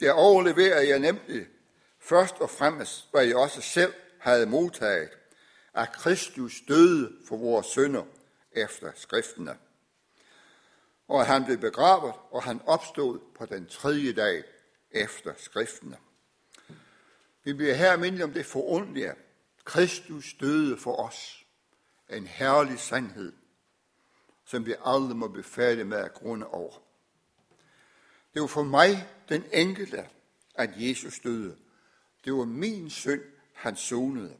det 0.00 0.12
overleverer 0.12 0.80
jeg 0.80 0.98
nemlig 0.98 1.46
først 1.98 2.34
og 2.40 2.50
fremmest, 2.50 3.08
hvad 3.10 3.24
jeg 3.24 3.36
også 3.36 3.60
selv 3.60 3.94
havde 4.20 4.46
modtaget, 4.46 5.10
at 5.74 5.92
Kristus 5.92 6.62
døde 6.68 7.12
for 7.28 7.36
vores 7.36 7.66
synder 7.66 8.04
efter 8.52 8.92
skriftene. 8.94 9.56
Og 11.08 11.20
at 11.20 11.26
han 11.26 11.44
blev 11.44 11.58
begravet, 11.58 12.14
og 12.30 12.42
han 12.42 12.60
opstod 12.66 13.18
på 13.38 13.46
den 13.46 13.66
tredje 13.66 14.12
dag 14.12 14.42
efter 14.90 15.32
skriftene. 15.36 15.96
Vi 17.44 17.52
bliver 17.52 17.74
her 17.74 17.96
mindet 17.96 18.22
om 18.22 18.32
det 18.32 18.46
forundelige. 18.46 19.12
Kristus 19.64 20.34
døde 20.40 20.78
for 20.78 20.96
os. 20.96 21.43
En 22.10 22.26
herlig 22.26 22.80
sandhed, 22.80 23.32
som 24.44 24.66
vi 24.66 24.74
aldrig 24.84 25.16
må 25.16 25.28
befale 25.28 25.84
med 25.84 25.98
at 25.98 26.14
grunde 26.14 26.46
over. 26.46 26.72
Det 28.34 28.42
var 28.42 28.48
for 28.48 28.62
mig 28.62 29.08
den 29.28 29.44
enkelte, 29.52 30.08
at 30.54 30.70
Jesus 30.76 31.20
døde. 31.20 31.56
Det 32.24 32.32
var 32.32 32.44
min 32.44 32.90
synd, 32.90 33.22
han 33.52 33.76
sonede, 33.76 34.36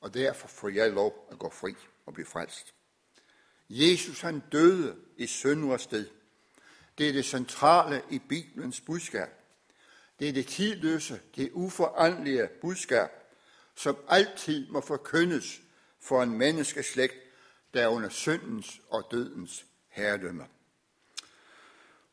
og 0.00 0.14
derfor 0.14 0.48
får 0.48 0.68
jeg 0.68 0.92
lov 0.92 1.28
at 1.30 1.38
gå 1.38 1.50
fri 1.50 1.74
og 2.06 2.14
blive 2.14 2.26
frelst. 2.26 2.74
Jesus 3.68 4.20
han 4.20 4.42
døde 4.52 4.96
i 5.16 5.26
synders 5.26 5.82
sted. 5.82 6.06
Det 6.98 7.08
er 7.08 7.12
det 7.12 7.24
centrale 7.24 8.02
i 8.10 8.18
Bibelens 8.18 8.80
budskab. 8.80 9.28
Det 10.18 10.28
er 10.28 10.32
det 10.32 10.46
tidløse, 10.46 11.20
det 11.36 11.50
uforandelige 11.52 12.48
budskab, 12.60 13.10
som 13.74 13.96
altid 14.08 14.68
må 14.68 14.80
forkyndes 14.80 15.60
for 16.06 16.22
en 16.22 16.38
menneskeslægt, 16.38 17.14
der 17.74 17.82
er 17.82 17.88
under 17.88 18.08
syndens 18.08 18.80
og 18.90 19.08
dødens 19.10 19.66
herredømme. 19.88 20.46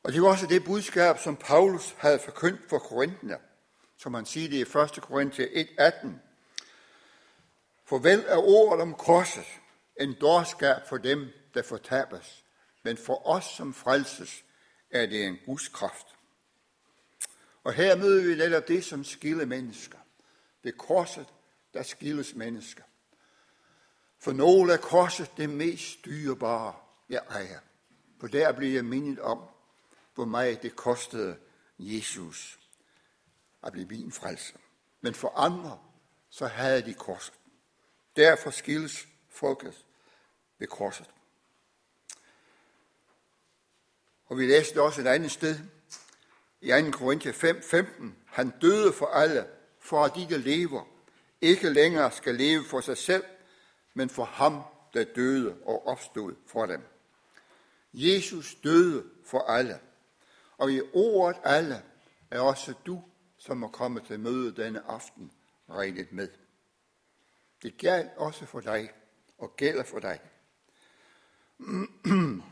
Og 0.03 0.13
det 0.13 0.21
var 0.21 0.27
også 0.27 0.47
det 0.47 0.65
budskab, 0.65 1.17
som 1.17 1.35
Paulus 1.35 1.95
havde 1.97 2.19
forkyndt 2.19 2.69
for 2.69 2.79
Korinther, 2.79 3.37
som 3.97 4.13
han 4.13 4.25
siger 4.25 4.49
det 4.49 4.57
i 4.57 4.61
1. 4.61 5.01
Korinther 5.01 5.45
1.18. 5.45 6.07
For 7.85 7.97
vel 7.97 8.23
er 8.27 8.37
ordet 8.37 8.81
om 8.81 8.93
korset 8.93 9.45
en 9.99 10.13
dårskab 10.21 10.87
for 10.89 10.97
dem, 10.97 11.27
der 11.53 11.61
fortabes, 11.61 12.43
men 12.83 12.97
for 12.97 13.27
os, 13.27 13.45
som 13.45 13.73
frelses, 13.73 14.43
er 14.91 15.05
det 15.05 15.25
en 15.25 15.39
Guds 15.45 15.67
kraft. 15.67 16.07
Og 17.63 17.73
her 17.73 17.95
møder 17.95 18.23
vi 18.23 18.35
netop 18.35 18.67
det, 18.67 18.85
som 18.85 19.03
skiller 19.03 19.45
mennesker. 19.45 19.97
Ved 20.63 20.71
korset, 20.71 21.27
der 21.73 21.83
skilles 21.83 22.35
mennesker. 22.35 22.83
For 24.23 24.33
nogle 24.33 24.73
er 24.73 24.77
korset 24.77 25.31
det 25.37 25.49
mest 25.49 26.05
dyrebare, 26.05 26.73
jeg 27.09 27.21
ejer. 27.29 27.59
For 28.19 28.27
der 28.27 28.51
bliver 28.51 28.73
jeg 28.73 28.85
mindet 28.85 29.19
om, 29.19 29.39
hvor 30.15 30.25
meget 30.25 30.61
det 30.61 30.75
kostede 30.75 31.37
Jesus 31.79 32.59
at 33.63 33.71
blive 33.71 33.87
min 33.87 34.11
frelser. 34.11 34.57
Men 35.01 35.13
for 35.13 35.29
andre, 35.29 35.79
så 36.29 36.47
havde 36.47 36.81
de 36.81 36.93
korset. 36.93 37.33
Derfor 38.15 38.49
skilles 38.49 39.07
folket 39.29 39.85
ved 40.59 40.67
korset. 40.67 41.09
Og 44.25 44.37
vi 44.37 44.47
læste 44.47 44.81
også 44.81 45.01
et 45.01 45.07
andet 45.07 45.31
sted, 45.31 45.59
i 46.61 46.69
2. 46.69 46.91
Korinther 46.91 47.31
5, 47.31 47.61
15. 47.61 48.17
Han 48.25 48.53
døde 48.61 48.93
for 48.93 49.07
alle, 49.07 49.47
for 49.79 50.05
at 50.05 50.15
de, 50.15 50.29
der 50.29 50.37
lever, 50.37 50.83
ikke 51.41 51.69
længere 51.69 52.11
skal 52.11 52.35
leve 52.35 52.65
for 52.65 52.81
sig 52.81 52.97
selv, 52.97 53.23
men 53.93 54.09
for 54.09 54.23
ham, 54.23 54.61
der 54.93 55.03
døde 55.03 55.57
og 55.65 55.87
opstod 55.87 56.35
for 56.47 56.65
dem. 56.65 56.81
Jesus 57.93 58.55
døde 58.55 59.09
for 59.25 59.39
alle. 59.39 59.79
Og 60.57 60.71
i 60.71 60.81
ordet 60.93 61.41
alle 61.43 61.83
er 62.31 62.39
også 62.39 62.73
du, 62.85 63.03
som 63.37 63.63
er 63.63 63.67
kommet 63.67 64.03
til 64.03 64.19
møde 64.19 64.55
denne 64.55 64.81
aften, 64.81 65.31
regnet 65.69 66.11
med. 66.11 66.29
Det 67.61 67.77
gælder 67.77 68.15
også 68.15 68.45
for 68.45 68.59
dig, 68.59 68.91
og 69.37 69.55
gælder 69.55 69.83
for 69.83 69.99
dig. 69.99 70.19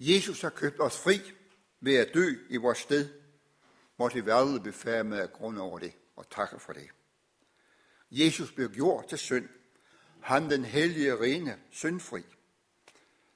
Jesus 0.00 0.40
har 0.40 0.50
købt 0.50 0.80
os 0.80 0.98
fri 0.98 1.20
ved 1.80 1.96
at 1.96 2.14
dø 2.14 2.34
i 2.50 2.56
vores 2.56 2.78
sted. 2.78 3.08
Måtte 3.96 4.24
vi 4.24 4.30
aldrig 4.30 4.62
befærde 4.62 5.04
med 5.04 5.18
at 5.18 5.32
grunde 5.32 5.60
over 5.60 5.78
det, 5.78 5.92
og 6.16 6.30
takke 6.30 6.58
for 6.58 6.72
det. 6.72 6.88
Jesus 8.10 8.52
blev 8.52 8.72
gjort 8.72 9.08
til 9.08 9.18
synd. 9.18 9.48
Han 10.20 10.50
den 10.50 10.64
hellige, 10.64 11.16
rene, 11.16 11.58
syndfri, 11.70 12.22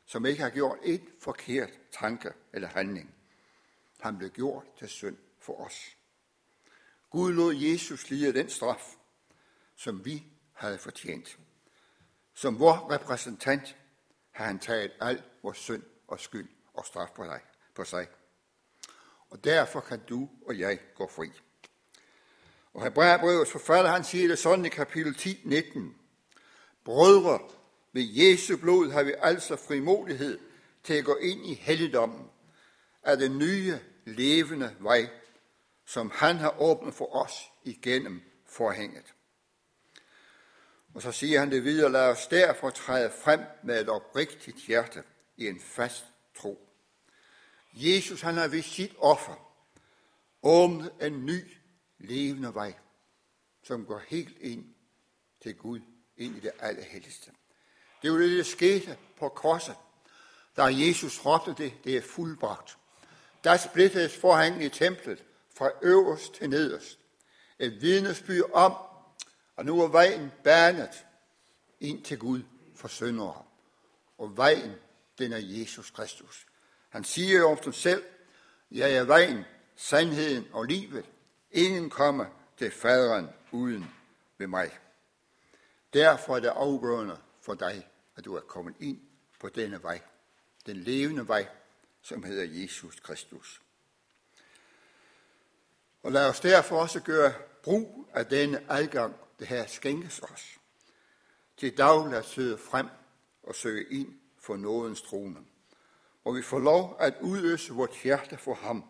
som 0.06 0.26
ikke 0.26 0.42
har 0.42 0.50
gjort 0.50 0.78
et 0.82 1.02
forkert 1.20 1.70
tanke 1.92 2.32
eller 2.52 2.68
handling. 2.68 3.14
Han 4.00 4.18
blev 4.18 4.30
gjort 4.30 4.64
til 4.78 4.88
synd 4.88 5.16
for 5.38 5.66
os. 5.66 5.96
Gud 7.10 7.32
lod 7.32 7.54
Jesus 7.54 8.10
lide 8.10 8.32
den 8.32 8.48
straf, 8.48 8.96
som 9.76 10.04
vi 10.04 10.26
havde 10.52 10.78
fortjent. 10.78 11.38
Som 12.34 12.58
vor 12.58 12.92
repræsentant 12.92 13.76
har 14.30 14.44
han 14.44 14.58
taget 14.58 14.92
al 15.00 15.22
vores 15.42 15.58
synd 15.58 15.82
og 16.08 16.20
skyld 16.20 16.48
og 16.74 16.86
straf 16.86 17.08
på, 17.16 17.24
dig, 17.24 17.40
på 17.74 17.84
sig. 17.84 18.08
Og 19.30 19.44
derfor 19.44 19.80
kan 19.80 20.00
du 20.08 20.28
og 20.46 20.58
jeg 20.58 20.78
gå 20.94 21.08
fri. 21.08 21.32
Og 22.74 22.84
Hebræerbrevets 22.84 23.50
forfatter, 23.50 23.90
han 23.90 24.04
siger 24.04 24.28
det 24.28 24.38
sådan 24.38 24.64
i 24.64 24.68
kapitel 24.68 25.14
10, 25.14 25.40
19. 25.44 25.94
Brødre, 26.84 27.40
ved 27.92 28.02
Jesu 28.02 28.56
blod 28.56 28.90
har 28.90 29.02
vi 29.02 29.14
altså 29.18 29.56
frimodighed 29.56 30.38
til 30.84 30.94
at 30.94 31.04
gå 31.04 31.14
ind 31.14 31.46
i 31.46 31.54
helligdommen 31.54 32.30
af 33.02 33.16
den 33.16 33.38
nye, 33.38 33.78
levende 34.04 34.76
vej, 34.80 35.08
som 35.86 36.12
han 36.14 36.36
har 36.36 36.60
åbnet 36.60 36.94
for 36.94 37.16
os 37.16 37.32
igennem 37.64 38.22
forhænget. 38.46 39.14
Og 40.94 41.02
så 41.02 41.12
siger 41.12 41.38
han 41.38 41.50
det 41.50 41.64
videre, 41.64 41.92
lad 41.92 42.08
os 42.08 42.26
derfor 42.26 42.70
træde 42.70 43.12
frem 43.24 43.40
med 43.64 43.80
et 43.80 43.88
oprigtigt 43.88 44.56
hjerte 44.66 45.02
i 45.36 45.48
en 45.48 45.60
fast 45.60 46.04
tro. 46.36 46.68
Jesus 47.72 48.20
han 48.20 48.34
har 48.34 48.48
ved 48.48 48.62
sit 48.62 48.94
offer 48.98 49.34
åbnet 50.42 50.92
en 51.00 51.26
ny 51.26 51.61
levende 52.02 52.54
vej, 52.54 52.74
som 53.62 53.86
går 53.86 54.02
helt 54.08 54.38
ind 54.40 54.64
til 55.42 55.54
Gud, 55.54 55.80
ind 56.16 56.36
i 56.36 56.40
det 56.40 56.52
allerhelligste. 56.58 57.30
Det 58.02 58.12
var 58.12 58.18
det, 58.18 58.38
der 58.38 58.44
skete 58.44 58.98
på 59.18 59.28
korset, 59.28 59.76
da 60.56 60.62
Jesus 60.64 61.26
råbte 61.26 61.54
det, 61.62 61.72
det 61.84 61.96
er 61.96 62.02
fuldbragt. 62.02 62.78
Der 63.44 63.56
splittedes 63.56 64.16
forhængen 64.16 64.62
i 64.62 64.68
templet 64.68 65.24
fra 65.54 65.70
øverst 65.82 66.34
til 66.34 66.50
nederst. 66.50 66.98
Et 67.58 67.82
vidnesbyrd 67.82 68.50
om, 68.52 68.72
og 69.56 69.64
nu 69.64 69.82
er 69.82 69.88
vejen 69.88 70.32
banet 70.44 71.04
ind 71.80 72.04
til 72.04 72.18
Gud 72.18 72.42
for 72.76 72.88
syndere. 72.88 73.44
Og 74.18 74.36
vejen, 74.36 74.72
den 75.18 75.32
er 75.32 75.38
Jesus 75.38 75.90
Kristus. 75.90 76.46
Han 76.88 77.04
siger 77.04 77.38
jo 77.38 77.50
om 77.50 77.62
sig 77.62 77.74
selv, 77.74 78.04
jeg 78.70 78.94
er 78.94 79.04
vejen, 79.04 79.44
sandheden 79.76 80.48
og 80.52 80.64
livet. 80.64 81.04
Ingen 81.52 81.90
kommer 81.90 82.26
til 82.58 82.70
faderen 82.70 83.28
uden 83.50 83.90
ved 84.38 84.46
mig. 84.46 84.78
Derfor 85.92 86.36
er 86.36 86.40
det 86.40 86.48
afgørende 86.48 87.18
for 87.40 87.54
dig, 87.54 87.88
at 88.16 88.24
du 88.24 88.34
er 88.34 88.40
kommet 88.40 88.74
ind 88.80 89.00
på 89.40 89.48
denne 89.48 89.82
vej. 89.82 90.00
Den 90.66 90.76
levende 90.76 91.28
vej, 91.28 91.48
som 92.02 92.22
hedder 92.22 92.62
Jesus 92.62 93.00
Kristus. 93.00 93.62
Og 96.02 96.12
lad 96.12 96.28
os 96.28 96.40
derfor 96.40 96.80
også 96.80 97.00
gøre 97.00 97.32
brug 97.62 98.08
af 98.14 98.26
denne 98.26 98.72
adgang, 98.72 99.16
det 99.38 99.46
her 99.46 99.66
skænkes 99.66 100.18
os. 100.18 100.58
Til 101.56 101.78
daglig 101.78 102.18
at 102.18 102.24
søge 102.24 102.58
frem 102.58 102.88
og 103.42 103.54
søge 103.54 103.86
ind 103.90 104.18
for 104.38 104.56
nådens 104.56 105.02
trone. 105.02 105.40
Og 106.24 106.36
vi 106.36 106.42
får 106.42 106.58
lov 106.58 106.96
at 107.00 107.14
udøse 107.20 107.72
vort 107.72 107.98
hjerte 108.02 108.36
for 108.36 108.54
ham. 108.54 108.84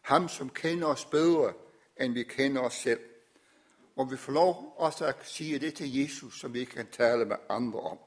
Ham, 0.00 0.28
som 0.28 0.50
kender 0.50 0.86
os 0.86 1.04
bedre, 1.04 1.54
end 2.02 2.12
vi 2.12 2.22
kender 2.22 2.60
os 2.60 2.74
selv. 2.74 3.00
Og 3.96 4.10
vi 4.10 4.16
får 4.16 4.32
lov 4.32 4.74
også 4.78 5.06
at 5.06 5.16
sige 5.22 5.58
det 5.58 5.74
til 5.74 5.96
Jesus, 5.96 6.40
som 6.40 6.54
vi 6.54 6.60
ikke 6.60 6.72
kan 6.72 6.90
tale 6.90 7.24
med 7.24 7.36
andre 7.48 7.80
om. 7.80 7.98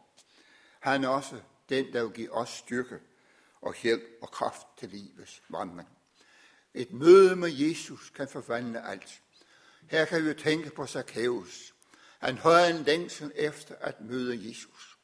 Han 0.79 1.03
er 1.03 1.07
også 1.07 1.41
den, 1.69 1.93
der 1.93 2.03
vil 2.03 2.13
give 2.13 2.33
os 2.33 2.49
styrke 2.49 2.99
og 3.61 3.75
hjælp 3.83 4.03
og 4.21 4.31
kraft 4.31 4.67
til 4.77 4.89
livets 4.89 5.41
vandring. 5.49 5.89
Et 6.73 6.93
møde 6.93 7.35
med 7.35 7.49
Jesus 7.49 8.09
kan 8.09 8.27
forvandle 8.27 8.87
alt. 8.87 9.21
Her 9.87 10.05
kan 10.05 10.25
vi 10.25 10.33
tænke 10.33 10.69
på 10.69 10.87
Zacchaeus. 10.87 11.73
Han 12.19 12.37
havde 12.37 12.69
en 12.69 12.83
længsel 12.83 13.31
efter 13.35 13.75
at 13.81 14.01
møde 14.01 14.47
Jesus. 14.47 14.97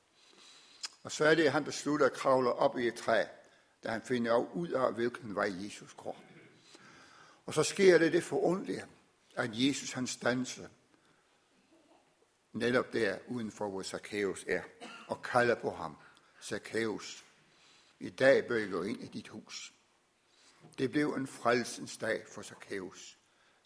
Og 1.04 1.12
så 1.12 1.26
er 1.26 1.36
det, 1.36 1.44
at 1.44 1.52
han 1.52 1.64
beslutter 1.64 2.06
at 2.06 2.14
kravle 2.14 2.54
op 2.54 2.78
i 2.78 2.88
et 2.88 2.96
træ, 2.96 3.24
da 3.84 3.90
han 3.90 4.02
finder 4.02 4.56
ud 4.56 4.70
af, 4.70 4.94
hvilken 4.94 5.36
vej 5.36 5.52
Jesus 5.64 5.94
går. 5.94 6.24
Og 7.52 7.56
så 7.56 7.64
sker 7.64 7.98
det 7.98 8.14
det 8.14 8.24
forundelige, 8.24 8.86
at 9.36 9.50
Jesus 9.54 9.92
han 9.92 10.08
stanser 10.08 10.68
netop 12.54 12.94
der 12.94 13.20
udenfor, 13.28 13.70
hvor 13.70 13.84
Zacchaeus 13.84 14.46
er, 14.48 14.64
og 15.08 15.22
kalder 15.22 15.56
på 15.56 15.72
ham. 15.72 15.98
Zacchaeus, 16.42 17.26
i 18.00 18.10
dag 18.10 18.48
bør 18.48 18.56
jeg 18.56 18.70
gå 18.70 18.84
ind 18.84 19.04
i 19.04 19.08
dit 19.08 19.28
hus. 19.28 19.74
Det 20.78 20.92
blev 20.92 21.14
en 21.14 21.28
frelsens 21.28 21.98
dag 21.98 22.28
for 22.28 22.42
Zacchaeus. 22.42 23.18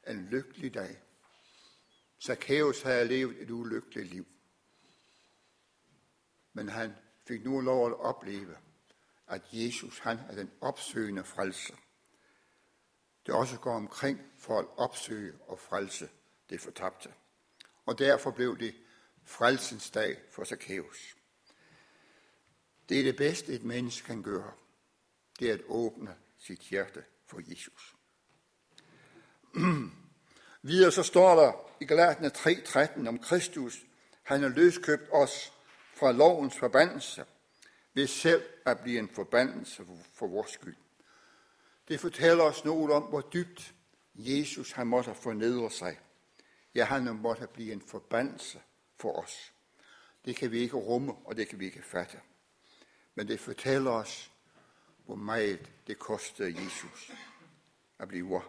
En 0.08 0.28
lykkelig 0.32 0.74
dag. 0.74 1.02
Zacchaeus 2.22 2.82
havde 2.82 3.08
levet 3.08 3.42
et 3.42 3.52
ulykkeligt 3.52 4.10
liv. 4.10 4.28
Men 6.54 6.70
han 6.70 6.94
fik 7.28 7.44
nu 7.44 7.60
lov 7.60 7.88
at 7.88 8.00
opleve, 8.00 8.58
at 9.28 9.42
Jesus 9.52 10.00
han 10.00 10.20
er 10.30 10.36
den 10.36 10.52
opsøgende 10.62 11.24
frelser. 11.24 11.76
Det 13.26 13.34
også 13.34 13.58
går 13.58 13.76
omkring 13.76 14.22
for 14.38 14.60
at 14.60 14.66
opsøge 14.78 15.34
og 15.48 15.60
frelse 15.60 16.10
det 16.50 16.62
fortabte. 16.62 17.14
Og 17.86 18.00
derfor 18.00 18.32
blev 18.32 18.60
det 18.60 18.76
frelsens 19.24 19.90
dag 19.90 20.18
for 20.32 20.44
Zacchaeus. 20.44 21.16
Det 22.90 23.00
er 23.00 23.04
det 23.04 23.16
bedste, 23.16 23.54
et 23.54 23.64
menneske 23.64 24.08
kan 24.08 24.24
gøre. 24.24 24.52
Det 25.40 25.50
er 25.50 25.54
at 25.54 25.62
åbne 25.68 26.16
sit 26.40 26.60
hjerte 26.60 27.04
for 27.26 27.42
Jesus. 27.50 27.96
Videre 30.62 30.92
så 30.92 31.04
står 31.04 31.36
der 31.36 31.54
i 31.80 31.86
Galaterne 31.86 32.32
3.13 32.36 33.08
om 33.08 33.20
Kristus. 33.20 33.86
Han 34.24 34.42
har 34.42 34.50
løskøbt 34.50 35.10
os 35.12 35.54
fra 35.94 36.12
lovens 36.12 36.58
forbandelse 36.58 37.26
ved 37.94 38.08
selv 38.08 38.44
at 38.66 38.80
blive 38.80 39.00
en 39.00 39.10
forbandelse 39.10 39.86
for 40.14 40.28
vores 40.28 40.52
skyld. 40.52 40.76
Det 41.88 42.00
fortæller 42.00 42.44
os 42.44 42.66
noget 42.66 42.92
om, 42.92 43.04
hvor 43.04 43.22
dybt 43.22 43.74
Jesus 44.16 44.72
har 44.72 44.84
måtte 44.84 45.16
fornedre 45.16 45.72
sig. 45.72 46.00
Ja, 46.76 46.86
han 46.86 47.06
har 47.06 47.14
måttet 47.14 47.50
blive 47.50 47.74
en 47.74 47.82
forbandelse 47.82 48.62
for 49.00 49.12
os. 49.12 49.54
Det 50.26 50.36
kan 50.36 50.52
vi 50.52 50.60
ikke 50.60 50.78
rumme, 50.78 51.14
og 51.26 51.38
det 51.38 51.48
kan 51.48 51.60
vi 51.60 51.66
ikke 51.66 51.82
fatte. 51.82 52.20
Men 53.16 53.28
det 53.28 53.40
fortæller 53.40 53.92
os, 53.92 54.32
hvor 55.06 55.16
meget 55.16 55.72
det 55.88 56.00
kostede 56.00 56.64
Jesus 56.64 57.12
at 58.00 58.08
blive 58.08 58.42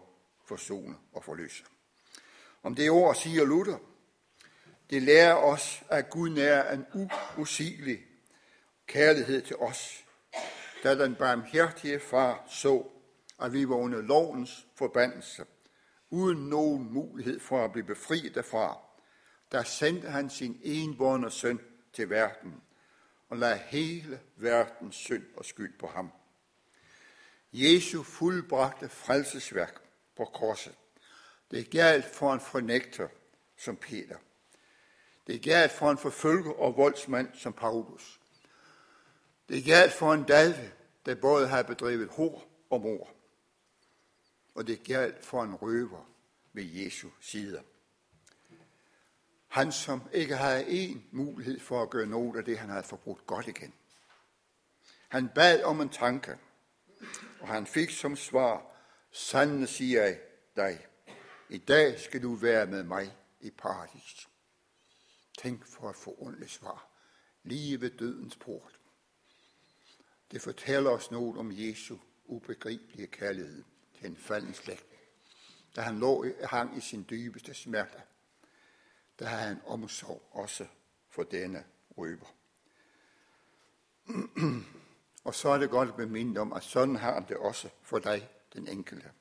forsonet 0.45 0.97
og 1.13 1.23
forløse. 1.23 1.63
Om 2.63 2.75
det 2.75 2.89
ord 2.89 3.15
siger 3.15 3.45
Luther, 3.45 3.77
det 4.89 5.01
lærer 5.01 5.35
os, 5.35 5.83
at 5.89 6.09
Gud 6.09 6.29
nærer 6.29 6.73
en 6.73 6.85
usigelig 7.37 7.99
kærlighed 8.87 9.41
til 9.41 9.55
os, 9.55 10.05
da 10.83 11.03
den 11.03 11.15
barmhjertige 11.15 11.99
far 11.99 12.45
så, 12.49 12.89
at 13.41 13.53
vi 13.53 13.69
var 13.69 13.75
under 13.75 14.01
lovens 14.01 14.67
forbandelse, 14.75 15.45
uden 16.09 16.49
nogen 16.49 16.93
mulighed 16.93 17.39
for 17.39 17.65
at 17.65 17.71
blive 17.71 17.85
befriet 17.85 18.35
derfra, 18.35 18.77
der 19.51 19.63
sendte 19.63 20.09
han 20.09 20.29
sin 20.29 20.59
enborne 20.63 21.31
søn 21.31 21.59
til 21.93 22.09
verden 22.09 22.61
og 23.29 23.37
lagde 23.37 23.57
hele 23.57 24.19
verdens 24.35 24.95
synd 24.95 25.23
og 25.37 25.45
skyld 25.45 25.79
på 25.79 25.87
ham. 25.87 26.11
Jesu 27.53 28.03
fuldbragte 28.03 28.89
frelsesværk 28.89 29.81
på 30.15 30.25
korset. 30.25 30.75
Det 31.51 31.69
galt 31.69 32.05
for 32.05 32.33
en 32.33 32.39
fornægter 32.39 33.07
som 33.57 33.75
Peter. 33.75 34.17
Det 35.27 35.41
galt 35.41 35.71
for 35.71 35.91
en 35.91 35.97
forfølger 35.97 36.51
og 36.51 36.77
voldsmand 36.77 37.29
som 37.33 37.53
Paulus. 37.53 38.19
Det 39.49 39.63
galt 39.63 39.93
for 39.93 40.13
en 40.13 40.23
David, 40.23 40.69
der 41.05 41.15
både 41.15 41.47
har 41.47 41.63
bedrevet 41.63 42.09
hår 42.09 42.43
og 42.69 42.81
mor. 42.81 43.16
Og 44.57 44.67
det 44.67 44.83
galt 44.83 45.25
for 45.25 45.43
en 45.43 45.55
røver 45.55 46.05
ved 46.53 46.63
Jesu 46.63 47.09
sider. 47.21 47.61
Han, 49.47 49.71
som 49.71 50.01
ikke 50.13 50.35
havde 50.35 50.67
en 50.69 51.07
mulighed 51.11 51.59
for 51.59 51.81
at 51.81 51.89
gøre 51.89 52.05
noget 52.05 52.37
af 52.37 52.45
det, 52.45 52.57
han 52.57 52.69
havde 52.69 52.83
forbrugt 52.83 53.27
godt 53.27 53.47
igen. 53.47 53.73
Han 55.09 55.29
bad 55.35 55.63
om 55.63 55.81
en 55.81 55.89
tanke, 55.89 56.37
og 57.39 57.47
han 57.47 57.67
fik 57.67 57.89
som 57.89 58.15
svar, 58.15 58.65
sandelig 59.11 59.69
siger 59.69 60.03
jeg 60.03 60.19
dig, 60.55 60.87
i 61.49 61.57
dag 61.57 61.99
skal 61.99 62.21
du 62.21 62.35
være 62.35 62.65
med 62.65 62.83
mig 62.83 63.17
i 63.41 63.49
paradis. 63.49 64.27
Tænk 65.37 65.65
for 65.65 65.89
et 65.89 65.95
forunderligt 65.95 66.51
svar. 66.51 66.89
Lige 67.43 67.81
ved 67.81 67.89
dødens 67.89 68.35
port. 68.35 68.79
Det 70.31 70.41
fortæller 70.41 70.89
os 70.89 71.11
noget 71.11 71.37
om 71.37 71.51
Jesu 71.51 71.97
ubegribelige 72.25 73.07
kærlighed 73.07 73.63
til 73.99 74.09
en 74.09 74.17
falden 74.17 74.53
slægt. 74.53 74.85
Da 75.75 75.81
han 75.81 75.99
lå 75.99 76.25
hang 76.43 76.77
i 76.77 76.81
sin 76.81 77.05
dybeste 77.09 77.53
smerte, 77.53 78.01
der 79.19 79.25
havde 79.25 79.41
han 79.41 79.61
omsorg 79.65 80.29
også 80.31 80.65
for 81.09 81.23
denne 81.23 81.63
røber. 81.97 82.27
Og 85.23 85.35
så 85.35 85.49
er 85.49 85.57
det 85.57 85.69
godt 85.69 85.89
at 85.89 85.95
beminde 85.95 86.41
om, 86.41 86.53
at 86.53 86.63
sådan 86.63 86.95
har 86.95 87.13
han 87.13 87.25
det 87.27 87.37
også 87.37 87.69
for 87.81 87.99
dig, 87.99 88.29
den 88.53 88.67
enkelte. 88.67 89.11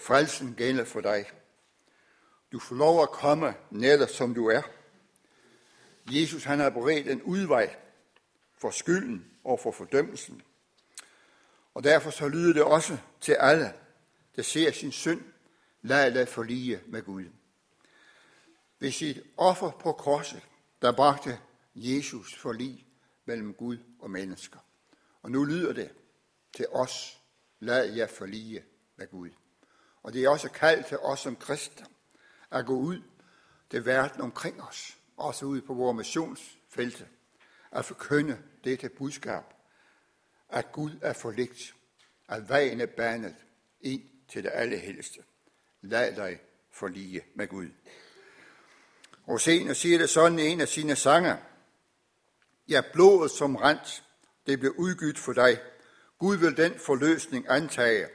Frelsen 0.00 0.54
gælder 0.54 0.84
for 0.84 1.00
dig. 1.00 1.30
Du 2.52 2.58
får 2.58 2.76
lov 2.76 3.02
at 3.02 3.10
komme 3.10 3.54
netop 3.70 4.08
som 4.08 4.34
du 4.34 4.46
er. 4.46 4.62
Jesus 6.10 6.44
han 6.44 6.58
har 6.58 6.70
beredt 6.70 7.08
en 7.08 7.22
udvej 7.22 7.76
for 8.58 8.70
skylden 8.70 9.30
og 9.44 9.60
for 9.60 9.72
fordømmelsen. 9.72 10.42
Og 11.76 11.84
derfor 11.84 12.10
så 12.10 12.28
lyder 12.28 12.52
det 12.52 12.62
også 12.62 12.98
til 13.20 13.32
alle, 13.32 13.72
der 14.36 14.42
ser 14.42 14.72
sin 14.72 14.92
synd, 14.92 15.20
lad 15.82 16.14
dig 16.14 16.28
forlige 16.28 16.80
med 16.86 17.02
Gud. 17.02 17.24
Ved 18.78 18.92
sit 18.92 19.22
offer 19.36 19.70
på 19.70 19.92
korset, 19.92 20.42
der 20.82 20.92
bragte 20.92 21.38
Jesus 21.74 22.34
forlig 22.34 22.86
mellem 23.24 23.54
Gud 23.54 23.78
og 23.98 24.10
mennesker. 24.10 24.58
Og 25.22 25.30
nu 25.30 25.44
lyder 25.44 25.72
det 25.72 25.90
til 26.52 26.66
os, 26.68 27.22
lad 27.60 27.94
jer 27.94 28.06
forlige 28.06 28.64
med 28.96 29.10
Gud. 29.10 29.30
Og 30.02 30.12
det 30.12 30.24
er 30.24 30.28
også 30.28 30.48
kaldt 30.50 30.86
til 30.86 30.98
os 30.98 31.20
som 31.20 31.36
kristne 31.36 31.86
at 32.50 32.66
gå 32.66 32.74
ud 32.74 33.02
til 33.70 33.86
verden 33.86 34.20
omkring 34.20 34.62
os, 34.62 34.98
også 35.16 35.46
ud 35.46 35.60
på 35.60 35.74
vores 35.74 35.96
missionsfelte, 35.96 37.08
at 37.70 37.84
forkynde 37.84 38.38
dette 38.64 38.88
budskab, 38.88 39.42
at 40.48 40.72
Gud 40.72 40.90
er 41.02 41.12
forligt, 41.12 41.74
at 42.28 42.48
vejen 42.48 42.80
er 42.80 42.86
banet 42.86 43.34
ind 43.80 44.02
til 44.28 44.44
det 44.44 44.50
allerhelste. 44.54 45.20
Lad 45.82 46.16
dig 46.16 46.40
forlige 46.72 47.24
med 47.34 47.48
Gud. 47.48 47.68
Og 49.26 49.40
senere 49.40 49.74
siger 49.74 49.98
det 49.98 50.10
sådan 50.10 50.38
i 50.38 50.46
en 50.46 50.60
af 50.60 50.68
sine 50.68 50.96
sanger. 50.96 51.36
Ja, 52.68 52.82
blodet 52.92 53.30
som 53.30 53.56
rent, 53.56 54.04
det 54.46 54.60
blev 54.60 54.74
udgydt 54.78 55.18
for 55.18 55.32
dig. 55.32 55.60
Gud 56.18 56.36
vil 56.36 56.56
den 56.56 56.78
forløsning 56.78 57.46
antage. 57.48 58.06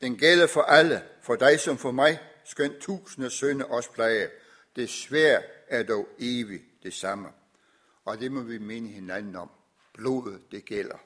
Den 0.00 0.18
gælder 0.18 0.46
for 0.46 0.62
alle, 0.62 1.02
for 1.22 1.36
dig 1.36 1.60
som 1.60 1.78
for 1.78 1.90
mig, 1.90 2.20
skønt 2.44 2.78
tusinde 2.80 3.30
sønne 3.30 3.66
os 3.66 3.88
plage. 3.88 4.28
Det 4.76 4.90
svær 4.90 5.40
er 5.68 5.82
dog 5.82 6.08
evigt 6.18 6.82
det 6.82 6.94
samme. 6.94 7.28
Og 8.04 8.20
det 8.20 8.32
må 8.32 8.40
vi 8.40 8.58
minde 8.58 8.88
hinanden 8.88 9.36
om. 9.36 9.50
Blodet, 9.94 10.40
det 10.50 10.64
gælder 10.64 10.98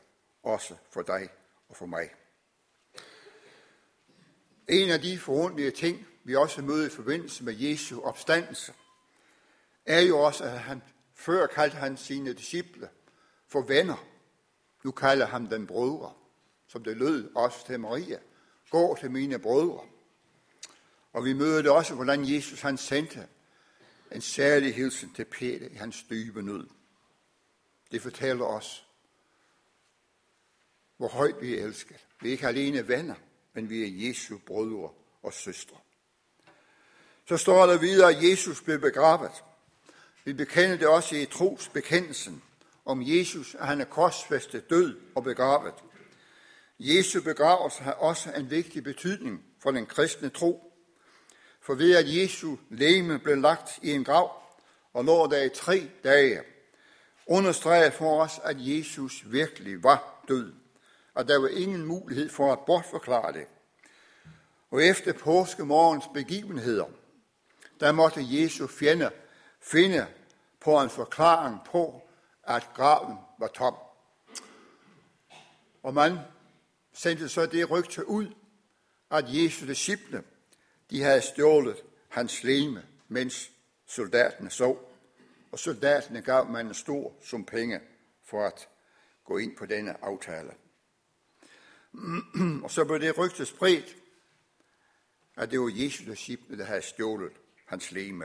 også 0.43 0.77
for 0.91 1.03
dig 1.03 1.29
og 1.69 1.77
for 1.77 1.87
mig. 1.87 2.11
En 4.69 4.91
af 4.91 5.01
de 5.01 5.19
forunderlige 5.19 5.71
ting, 5.71 6.07
vi 6.25 6.35
også 6.35 6.63
møder 6.63 6.87
i 6.87 6.91
forbindelse 6.91 7.45
med 7.45 7.55
Jesu 7.55 8.01
opstandelse, 8.01 8.73
er 9.87 10.01
jo 10.01 10.19
også, 10.19 10.45
at 10.45 10.59
han 10.59 10.83
før 11.15 11.47
kaldte 11.47 11.77
han 11.77 11.97
sine 11.97 12.33
disciple 12.33 12.89
for 13.49 13.63
venner. 13.63 14.07
Nu 14.85 14.91
kalder 14.91 15.27
han 15.27 15.51
dem 15.51 15.67
brødre, 15.67 16.13
som 16.67 16.85
det 16.85 16.97
lød 16.97 17.31
også 17.35 17.67
til 17.67 17.81
Maria. 17.81 18.19
Gå 18.71 18.97
til 19.01 19.11
mine 19.11 19.39
brødre. 19.39 19.81
Og 21.13 21.25
vi 21.25 21.33
møder 21.33 21.63
det 21.63 21.71
også, 21.71 21.95
hvordan 21.95 22.35
Jesus 22.35 22.61
han 22.61 22.77
sendte 22.77 23.29
en 24.13 24.21
særlig 24.21 24.75
hilsen 24.75 25.13
til 25.15 25.25
Peter 25.25 25.69
i 25.69 25.75
hans 25.75 26.05
dybe 26.11 26.43
nød. 26.43 26.67
Det 27.91 28.03
fortæller 28.03 28.45
os, 28.45 28.87
hvor 31.03 31.09
højt 31.09 31.41
vi 31.41 31.59
er 31.59 31.65
elsket. 31.65 31.97
Vi 32.21 32.29
er 32.29 32.33
ikke 32.33 32.49
alene 32.49 32.89
venner, 32.89 33.15
men 33.55 33.71
vi 33.71 33.83
er 33.83 34.09
Jesu 34.09 34.39
brødre 34.47 34.91
og 35.23 35.33
søstre. 35.33 35.77
Så 37.29 37.37
står 37.37 37.67
der 37.67 37.79
videre, 37.79 38.11
at 38.11 38.31
Jesus 38.31 38.61
blev 38.61 38.81
begravet. 38.81 39.45
Vi 40.25 40.33
bekender 40.33 40.77
det 40.77 40.89
også 40.89 41.17
i 41.17 41.27
trosbekendelsen 41.27 42.43
om 42.85 43.03
Jesus, 43.05 43.55
at 43.55 43.67
han 43.67 43.81
er 43.81 43.85
korsfæstet, 43.85 44.71
død 44.71 45.01
og 45.15 45.25
begravet. 45.25 45.75
Jesu 46.79 47.23
begravelse 47.23 47.83
har 47.83 47.93
også 47.93 48.33
en 48.33 48.51
vigtig 48.51 48.85
betydning 48.85 49.45
for 49.59 49.71
den 49.71 49.87
kristne 49.87 50.29
tro. 50.29 50.73
For 51.61 51.75
ved 51.75 51.97
at 51.97 52.17
Jesu 52.17 52.57
læme 52.71 53.19
blev 53.19 53.37
lagt 53.37 53.79
i 53.83 53.91
en 53.91 54.05
grav, 54.05 54.33
og 54.93 55.05
når 55.05 55.27
der 55.27 55.43
i 55.43 55.49
tre 55.49 55.89
dage 56.05 56.41
understreger 57.27 57.91
for 57.91 58.23
os, 58.23 58.41
at 58.45 58.57
Jesus 58.59 59.23
virkelig 59.27 59.83
var 59.83 60.25
død, 60.29 60.62
og 61.15 61.29
der 61.29 61.39
var 61.39 61.49
ingen 61.49 61.85
mulighed 61.85 62.29
for 62.31 62.53
at 62.53 62.59
bortforklare 62.67 63.33
det. 63.33 63.47
Og 64.71 64.85
efter 64.85 65.13
påskemorgens 65.13 66.05
begivenheder, 66.15 66.87
der 67.81 67.93
måtte 67.93 68.21
Jesu 68.23 68.67
fjende 68.67 69.11
finde 69.61 70.07
på 70.61 70.81
en 70.81 70.91
forklaring 70.91 71.59
på, 71.67 72.03
at 72.45 72.69
graven 72.75 73.19
var 73.39 73.47
tom. 73.47 73.75
Og 75.83 75.95
man 75.95 76.19
sendte 76.93 77.29
så 77.29 77.47
det 77.47 77.71
rygte 77.71 78.09
ud, 78.09 78.27
at 79.11 79.25
Jesu 79.29 79.67
disciple, 79.67 80.25
de 80.91 81.03
havde 81.03 81.21
stjålet 81.21 81.77
hans 82.09 82.45
leme, 82.45 82.83
mens 83.09 83.51
soldaterne 83.87 84.51
så. 84.51 84.77
Og 85.53 85.59
soldaterne 85.59 86.23
gav 86.23 86.47
man 86.47 86.67
en 86.67 86.75
stor 86.75 87.13
sum 87.23 87.45
penge 87.45 87.81
for 88.25 88.47
at 88.47 88.69
gå 89.25 89.39
ind 89.39 89.57
på 89.57 89.67
denne 89.67 90.05
aftale 90.05 90.53
og 92.63 92.71
så 92.71 92.85
blev 92.85 93.01
det 93.01 93.19
rygte 93.19 93.47
spredt, 93.47 93.97
at 95.37 95.51
det 95.51 95.61
var 95.61 95.71
Jesu 95.75 96.11
disciple, 96.11 96.59
der 96.59 96.65
havde 96.65 96.83
stjålet 96.83 97.33
hans 97.67 97.93
leme. 97.93 98.25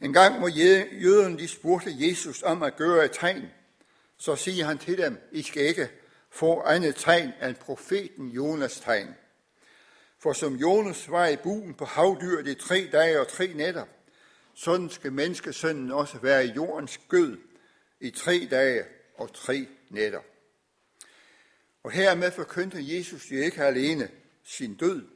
En 0.00 0.12
gang 0.12 0.38
hvor 0.38 0.48
jøderne 0.92 1.38
de 1.38 1.48
spurgte 1.48 1.94
Jesus 1.98 2.42
om 2.42 2.62
at 2.62 2.76
gøre 2.76 3.04
et 3.04 3.12
tegn, 3.12 3.48
så 4.16 4.36
siger 4.36 4.64
han 4.64 4.78
til 4.78 4.98
dem, 4.98 5.28
I 5.32 5.42
skal 5.42 5.62
ikke 5.62 5.90
få 6.30 6.60
andet 6.60 6.96
tegn 6.96 7.32
end 7.42 7.54
profeten 7.54 8.28
Jonas 8.28 8.80
tegn. 8.80 9.14
For 10.18 10.32
som 10.32 10.54
Jonas 10.54 11.10
var 11.10 11.26
i 11.26 11.36
buen 11.36 11.74
på 11.74 11.84
havdyr 11.84 12.46
i 12.46 12.54
tre 12.54 12.88
dage 12.92 13.20
og 13.20 13.28
tre 13.28 13.52
nætter, 13.54 13.84
sådan 14.54 14.90
skal 14.90 15.12
menneskesønnen 15.12 15.92
også 15.92 16.18
være 16.18 16.46
i 16.46 16.52
jordens 16.52 17.00
gød 17.08 17.38
i 18.00 18.10
tre 18.10 18.48
dage 18.50 18.84
og 19.16 19.34
tre 19.34 19.66
nætter. 19.90 20.20
Og 21.82 21.90
hermed 21.90 22.30
forkyndte 22.30 22.96
Jesus 22.96 23.32
jo 23.32 23.36
ikke 23.36 23.64
alene 23.64 24.10
sin 24.44 24.74
død, 24.74 25.08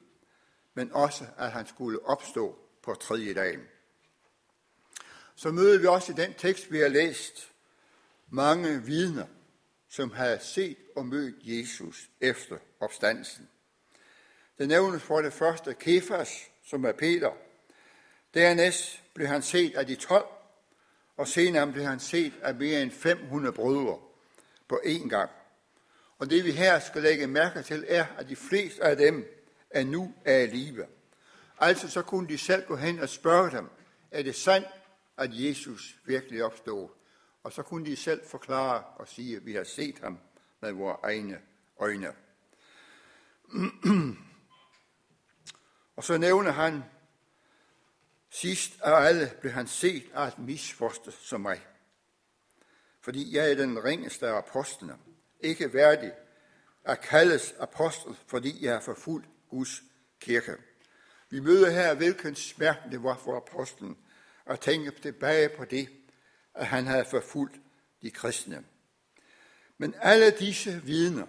men 0.75 0.93
også 0.93 1.25
at 1.39 1.51
han 1.51 1.67
skulle 1.67 2.07
opstå 2.07 2.59
på 2.83 2.95
tredje 2.95 3.35
dagen. 3.35 3.61
Så 5.35 5.51
møder 5.51 5.79
vi 5.79 5.87
også 5.87 6.13
i 6.13 6.15
den 6.15 6.35
tekst, 6.35 6.73
vi 6.73 6.79
har 6.79 6.89
læst, 6.89 7.53
mange 8.29 8.83
vidner, 8.83 9.27
som 9.89 10.11
havde 10.11 10.39
set 10.41 10.79
og 10.97 11.07
mødt 11.07 11.35
Jesus 11.43 12.11
efter 12.21 12.59
opstandelsen. 12.81 13.49
Det 14.59 14.69
nævnes 14.69 15.03
for 15.03 15.23
det 15.23 15.33
første 15.33 15.75
Kefas, 15.75 16.51
som 16.65 16.85
er 16.85 16.93
Peter. 16.93 17.33
Dernæst 18.35 19.03
blev 19.15 19.27
han 19.27 19.43
set 19.43 19.75
af 19.75 19.87
de 19.87 19.95
12, 19.95 20.27
og 21.17 21.29
senere 21.29 21.73
blev 21.73 21.85
han 21.85 22.01
set 22.01 22.33
af 22.43 22.55
mere 22.55 22.83
end 22.83 22.91
500 22.91 23.53
brødre 23.53 23.99
på 24.69 24.81
én 24.85 25.09
gang. 25.09 25.31
Og 26.19 26.31
det 26.31 26.45
vi 26.45 26.53
her 26.53 26.79
skal 26.79 27.03
lægge 27.03 27.27
mærke 27.27 27.63
til 27.63 27.85
er, 27.89 28.07
at 28.19 28.29
de 28.29 28.37
fleste 28.37 28.85
af 28.85 28.97
dem 28.97 29.25
er 29.71 29.85
nu 29.85 30.15
er 30.25 30.39
i 30.39 30.47
live. 30.47 30.87
Altså 31.59 31.91
så 31.91 32.03
kunne 32.03 32.29
de 32.29 32.39
selv 32.39 32.67
gå 32.67 32.77
hen 32.77 32.99
og 32.99 33.09
spørge 33.09 33.51
dem, 33.51 33.71
er 34.11 34.23
det 34.23 34.35
sandt, 34.35 34.69
at 35.17 35.31
Jesus 35.33 35.97
virkelig 36.05 36.45
opstod? 36.45 36.89
Og 37.43 37.53
så 37.53 37.63
kunne 37.63 37.87
de 37.87 37.97
selv 37.97 38.27
forklare 38.27 38.85
og 38.85 39.09
sige, 39.09 39.37
at 39.37 39.47
vi 39.47 39.55
har 39.55 39.65
set 39.65 39.99
ham 39.99 40.19
med 40.61 40.73
vores 40.73 40.99
egne 41.03 41.41
øjne. 41.79 42.13
og 45.97 46.05
så 46.05 46.19
nævner 46.19 46.51
han, 46.51 46.85
sidst 48.31 48.81
af 48.81 48.93
alle 48.93 49.33
blev 49.41 49.53
han 49.53 49.67
set 49.67 50.11
af 50.15 50.29
et 50.29 50.39
misforste 50.39 51.13
som 51.13 51.41
mig. 51.41 51.67
Fordi 53.01 53.37
jeg 53.37 53.51
er 53.51 53.55
den 53.55 53.85
ringeste 53.85 54.29
af 54.29 54.35
apostlene, 54.39 54.99
ikke 55.41 55.73
værdig 55.73 56.13
at 56.85 57.01
kaldes 57.01 57.55
apostel, 57.59 58.17
fordi 58.27 58.65
jeg 58.65 58.73
har 58.73 58.81
forfulgt 58.81 59.29
Guds 59.49 59.83
kirke. 60.21 60.57
Vi 61.31 61.41
møder 61.41 61.71
her, 61.71 61.95
hvilken 61.95 62.35
smerte 62.35 62.91
det 62.91 63.03
var 63.03 63.17
for 63.17 63.37
apostlen 63.37 63.97
at 64.47 64.61
tænke 64.61 64.91
tilbage 64.91 65.49
på 65.49 65.65
det, 65.65 65.89
at 66.55 66.67
han 66.67 66.87
havde 66.87 67.05
forfulgt 67.05 67.57
de 68.03 68.11
kristne. 68.11 68.65
Men 69.79 69.95
alle 70.01 70.31
disse 70.31 70.83
vidner, 70.85 71.27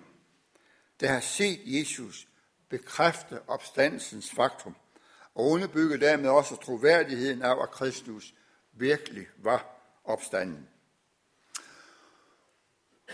der 1.00 1.08
har 1.08 1.20
set 1.20 1.60
Jesus 1.66 2.28
bekræfte 2.70 3.40
opstandelsens 3.48 4.32
faktum, 4.32 4.76
og 5.36 5.46
underbygge 5.46 5.98
dermed 5.98 6.30
også 6.30 6.56
troværdigheden 6.56 7.42
af, 7.42 7.64
at 7.64 7.72
Kristus 7.72 8.34
virkelig 8.74 9.28
var 9.38 9.90
opstanden. 10.04 10.68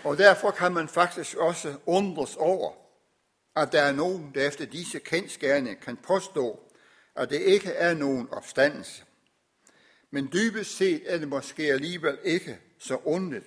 Og 0.04 0.18
derfor 0.18 0.52
kan 0.52 0.74
man 0.74 0.88
faktisk 0.88 1.38
også 1.38 1.76
undres 1.86 2.36
over, 2.36 2.72
at 3.56 3.72
der 3.72 3.82
er 3.82 3.92
nogen, 3.92 4.32
der 4.36 4.48
efter 4.48 4.66
disse 4.66 5.00
kendskærne 5.00 5.76
kan 5.76 5.98
påstå, 5.98 6.60
at 7.16 7.30
det 7.30 7.42
ikke 7.42 7.70
er 7.70 7.94
nogen 7.94 8.30
opstandelse. 8.32 9.04
Men 10.12 10.30
dybest 10.34 10.78
set 10.78 11.02
er 11.06 11.18
det 11.18 11.28
måske 11.28 11.64
alligevel 11.64 12.18
ikke 12.24 12.60
så 12.80 12.98
ondt, 13.06 13.44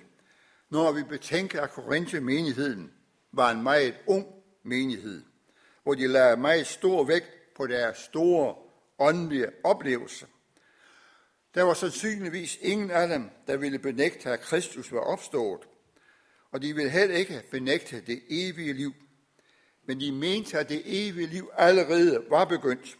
når 0.69 0.91
vi 0.91 1.03
betænker, 1.03 1.61
at 1.61 1.71
Korinthe-menigheden 1.71 2.91
var 3.31 3.51
en 3.51 3.63
meget 3.63 3.95
ung 4.07 4.27
menighed, 4.63 5.23
hvor 5.83 5.93
de 5.93 6.07
lagde 6.07 6.37
meget 6.37 6.67
stor 6.67 7.03
vægt 7.03 7.53
på 7.55 7.67
deres 7.67 7.97
store 7.97 8.55
åndelige 8.99 9.47
oplevelser. 9.63 10.27
Der 11.55 11.63
var 11.63 11.73
sandsynligvis 11.73 12.57
ingen 12.61 12.91
af 12.91 13.07
dem, 13.07 13.29
der 13.47 13.57
ville 13.57 13.79
benægte, 13.79 14.29
at 14.29 14.39
Kristus 14.39 14.91
var 14.91 14.99
opstået, 14.99 15.61
og 16.51 16.61
de 16.61 16.75
ville 16.75 16.89
heller 16.91 17.15
ikke 17.15 17.43
benægte 17.51 18.01
det 18.01 18.21
evige 18.29 18.73
liv. 18.73 18.93
Men 19.85 19.99
de 19.99 20.11
mente, 20.11 20.59
at 20.59 20.69
det 20.69 20.81
evige 20.85 21.27
liv 21.27 21.49
allerede 21.57 22.25
var 22.29 22.45
begyndt. 22.45 22.97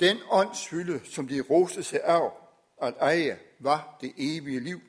Den 0.00 0.18
åndsfylde, 0.30 1.00
som 1.04 1.28
de 1.28 1.40
roste 1.40 1.82
sig 1.82 2.00
af 2.04 2.30
at 2.82 2.94
eje, 3.00 3.38
var 3.58 3.98
det 4.00 4.12
evige 4.16 4.60
liv. 4.60 4.80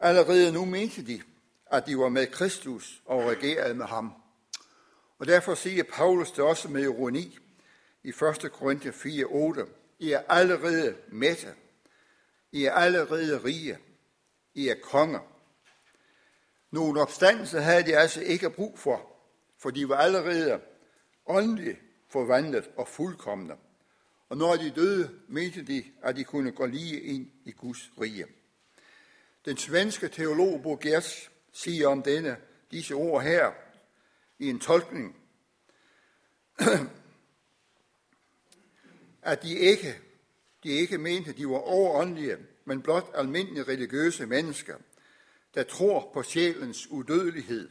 Allerede 0.00 0.52
nu 0.52 0.64
mente 0.64 1.06
de, 1.06 1.22
at 1.66 1.86
de 1.86 1.98
var 1.98 2.08
med 2.08 2.26
Kristus 2.26 3.02
og 3.04 3.24
regerede 3.24 3.74
med 3.74 3.86
ham. 3.86 4.12
Og 5.18 5.26
derfor 5.26 5.54
siger 5.54 5.84
Paulus 5.92 6.30
det 6.30 6.44
også 6.44 6.68
med 6.68 6.82
ironi 6.82 7.38
i 8.04 8.08
1. 8.08 8.52
Korinther 8.52 8.92
4:8. 8.92 9.68
I 9.98 10.12
er 10.12 10.22
allerede 10.28 10.96
mætte. 11.08 11.54
I 12.52 12.64
er 12.64 12.72
allerede 12.72 13.44
rige. 13.44 13.78
I 14.54 14.68
er 14.68 14.74
konger. 14.82 15.33
Nogen 16.74 16.96
opstandelse 16.96 17.60
havde 17.60 17.84
de 17.84 17.96
altså 17.96 18.20
ikke 18.20 18.50
brug 18.50 18.78
for, 18.78 19.12
for 19.58 19.70
de 19.70 19.88
var 19.88 19.96
allerede 19.96 20.60
åndeligt 21.26 21.78
forvandlet 22.08 22.70
og 22.76 22.88
fuldkommende. 22.88 23.56
Og 24.28 24.36
når 24.36 24.56
de 24.56 24.70
døde, 24.70 25.10
mente 25.28 25.62
de, 25.62 25.84
at 26.02 26.16
de 26.16 26.24
kunne 26.24 26.52
gå 26.52 26.66
lige 26.66 27.00
ind 27.00 27.30
i 27.44 27.50
Guds 27.52 27.90
rige. 28.00 28.26
Den 29.44 29.56
svenske 29.56 30.08
teolog 30.08 30.62
Bo 30.62 30.78
Gers 30.80 31.30
siger 31.52 31.88
om 31.88 32.02
denne, 32.02 32.36
disse 32.70 32.94
ord 32.94 33.22
her 33.22 33.52
i 34.38 34.50
en 34.50 34.60
tolkning, 34.60 35.16
at 39.32 39.42
de 39.42 39.58
ikke, 39.58 39.98
de 40.62 40.68
ikke 40.68 40.98
mente, 40.98 41.30
at 41.30 41.36
de 41.36 41.48
var 41.48 41.58
overåndelige, 41.58 42.36
men 42.64 42.82
blot 42.82 43.10
almindelige 43.14 43.62
religiøse 43.62 44.26
mennesker, 44.26 44.76
der 45.54 45.62
tror 45.62 46.10
på 46.14 46.22
sjælens 46.22 46.86
udødelighed, 46.86 47.70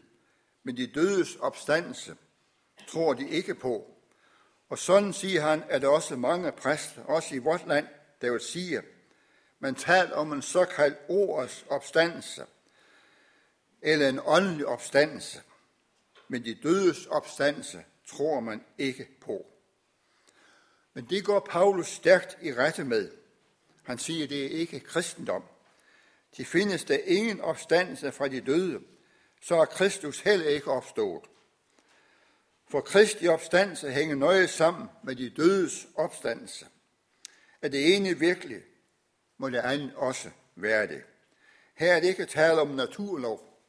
men 0.63 0.77
de 0.77 0.87
dødes 0.87 1.35
opstandelse 1.35 2.15
tror 2.87 3.13
de 3.13 3.29
ikke 3.29 3.55
på. 3.55 3.89
Og 4.69 4.79
sådan 4.79 5.13
siger 5.13 5.41
han, 5.41 5.63
at 5.69 5.81
der 5.81 5.87
også 5.87 6.15
mange 6.15 6.51
præster, 6.51 7.03
også 7.03 7.35
i 7.35 7.37
vort 7.37 7.67
land, 7.67 7.87
der 8.21 8.31
vil 8.31 8.39
sige, 8.39 8.81
man 9.59 9.75
taler 9.75 10.15
om 10.15 10.33
en 10.33 10.41
såkaldt 10.41 10.97
ordets 11.09 11.65
opstandelse, 11.69 12.45
eller 13.81 14.09
en 14.09 14.19
åndelig 14.25 14.65
opstandelse, 14.65 15.41
men 16.27 16.45
de 16.45 16.55
dødes 16.63 17.05
opstandelse 17.05 17.83
tror 18.07 18.39
man 18.39 18.63
ikke 18.77 19.07
på. 19.21 19.45
Men 20.93 21.05
det 21.09 21.25
går 21.25 21.39
Paulus 21.39 21.87
stærkt 21.87 22.37
i 22.41 22.53
rette 22.53 22.83
med. 22.83 23.11
Han 23.83 23.97
siger, 23.97 24.23
at 24.23 24.29
det 24.29 24.45
er 24.45 24.49
ikke 24.49 24.79
kristendom. 24.79 25.43
De 26.37 26.45
findes 26.45 26.83
der 26.83 26.97
ingen 27.05 27.41
opstandelse 27.41 28.11
fra 28.11 28.27
de 28.27 28.41
døde, 28.41 28.79
så 29.41 29.55
er 29.55 29.65
Kristus 29.65 30.19
heller 30.19 30.49
ikke 30.49 30.71
opstået. 30.71 31.23
For 32.67 32.81
Kristi 32.81 33.27
opstandelse 33.27 33.91
hænger 33.91 34.15
nøje 34.15 34.47
sammen 34.47 34.89
med 35.03 35.15
de 35.15 35.29
dødes 35.29 35.87
opstandelse. 35.95 36.65
Er 37.61 37.67
det 37.67 37.95
ene 37.95 38.19
virkelig, 38.19 38.61
må 39.37 39.49
det 39.49 39.57
andet 39.57 39.93
også 39.95 40.29
være 40.55 40.87
det. 40.87 41.03
Her 41.75 41.93
er 41.93 41.99
det 41.99 42.07
ikke 42.07 42.25
tale 42.25 42.61
om 42.61 42.67
naturlov, 42.67 43.59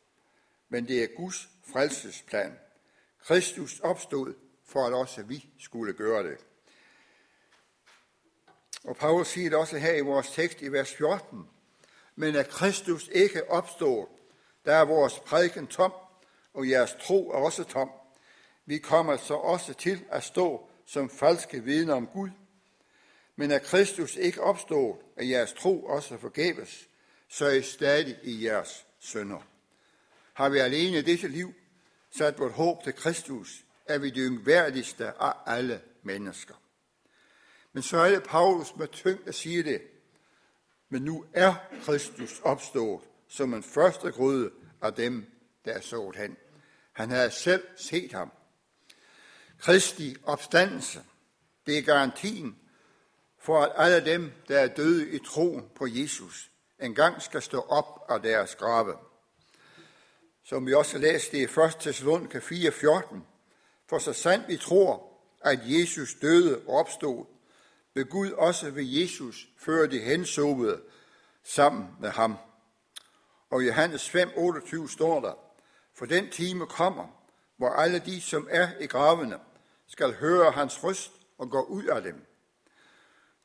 men 0.68 0.88
det 0.88 1.03
er 1.03 1.07
Guds 1.16 1.48
frelsesplan. 1.72 2.59
Kristus 3.18 3.81
opstod 3.81 4.35
for 4.64 4.87
at 4.87 4.92
også 4.92 5.22
vi 5.22 5.48
skulle 5.59 5.92
gøre 5.92 6.22
det. 6.22 6.38
Og 8.85 8.96
Paulus 8.96 9.29
siger 9.29 9.50
det 9.50 9.59
også 9.59 9.79
her 9.79 9.94
i 9.94 10.00
vores 10.00 10.31
tekst 10.31 10.62
i 10.62 10.68
vers 10.68 10.94
14. 10.94 11.48
Men 12.16 12.37
at 12.37 12.48
Kristus 12.48 13.09
ikke 13.12 13.50
opstår, 13.50 14.31
der 14.64 14.74
er 14.74 14.85
vores 14.85 15.20
prædiken 15.20 15.66
tom, 15.66 15.92
og 16.55 16.68
jeres 16.68 16.96
tro 17.00 17.31
er 17.31 17.35
også 17.37 17.64
tom. 17.64 17.90
Vi 18.66 18.79
kommer 18.79 19.16
så 19.16 19.35
også 19.35 19.74
til 19.74 20.05
at 20.11 20.24
stå 20.24 20.70
som 20.87 21.11
falske 21.11 21.64
vidner 21.64 21.94
om 21.94 22.07
Gud. 22.07 22.31
Men 23.37 23.50
at 23.50 23.62
Kristus 23.62 24.16
ikke 24.16 24.42
opstår, 24.42 25.12
er 25.16 25.24
jeres 25.24 25.53
tro 25.53 25.85
også 25.85 26.18
forgæves, 26.18 26.88
så 27.29 27.46
er 27.46 27.50
I 27.50 27.62
stadig 27.62 28.18
i 28.22 28.44
jeres 28.44 28.87
sønder. 29.00 29.46
Har 30.33 30.48
vi 30.48 30.59
alene 30.59 31.03
dette 31.03 31.29
liv 31.29 31.55
sat 32.11 32.38
vort 32.38 32.53
håb 32.53 32.85
til 32.85 32.94
Kristus, 32.94 33.64
er 33.87 33.98
vi 33.98 34.11
det 34.11 34.31
yngværdigste 34.31 35.07
af 35.07 35.33
alle 35.46 35.81
mennesker. 36.03 36.55
Men 37.72 37.83
så 37.83 37.96
er 37.96 38.11
det 38.11 38.22
Paulus 38.22 38.77
med 38.77 38.88
tyngde 38.88 39.29
at 39.29 39.35
sige 39.35 39.62
det. 39.62 39.83
Men 40.94 41.02
nu 41.02 41.24
er 41.33 41.54
Kristus 41.83 42.40
opstået 42.44 43.00
som 43.28 43.54
en 43.54 43.62
første 43.62 44.12
gryde 44.12 44.50
af 44.83 44.94
dem, 44.94 45.26
der 45.64 45.72
er 45.72 45.80
sået 45.80 46.16
hen. 46.16 46.37
Han 46.92 47.11
havde 47.11 47.30
selv 47.30 47.66
set 47.76 48.12
ham. 48.12 48.33
Kristi 49.59 50.16
opstandelse, 50.24 51.04
det 51.66 51.78
er 51.78 51.83
garantien 51.83 52.59
for, 53.38 53.61
at 53.61 53.72
alle 53.76 54.12
dem, 54.12 54.33
der 54.48 54.59
er 54.59 54.66
døde 54.66 55.11
i 55.11 55.18
troen 55.18 55.68
på 55.74 55.87
Jesus, 55.87 56.50
engang 56.80 57.22
skal 57.22 57.42
stå 57.42 57.61
op 57.61 58.07
af 58.09 58.22
deres 58.22 58.54
grave. 58.54 58.96
Som 60.44 60.66
vi 60.66 60.74
også 60.74 60.98
læste 60.98 61.38
i 61.38 61.42
1. 61.42 61.50
Thessalonike 61.80 62.38
4:14, 62.38 63.16
for 63.88 63.98
så 63.98 64.12
sandt 64.12 64.48
vi 64.48 64.57
tror, 64.57 65.18
at 65.40 65.61
Jesus 65.64 66.14
døde 66.14 66.62
og 66.66 66.74
opstod, 66.74 67.24
vil 67.94 68.07
Gud 68.07 68.30
også 68.30 68.70
ved 68.70 68.85
Jesus 68.85 69.48
føre 69.57 69.87
de 69.87 69.98
hensovede 69.98 70.83
sammen 71.42 71.88
med 72.00 72.11
ham. 72.11 72.37
Og 73.50 73.62
i 73.62 73.66
Johannes 73.66 74.14
5:28 74.14 74.88
står 74.88 75.20
der, 75.20 75.35
for 75.92 76.07
den 76.07 76.30
time 76.30 76.66
kommer, 76.66 77.24
hvor 77.57 77.68
alle 77.70 77.98
de, 77.98 78.20
som 78.20 78.48
er 78.50 78.68
i 78.80 78.87
gravene, 78.87 79.38
skal 79.87 80.14
høre 80.14 80.50
hans 80.50 80.85
røst 80.85 81.12
og 81.38 81.50
gå 81.50 81.62
ud 81.62 81.85
af 81.85 82.02
dem. 82.02 82.26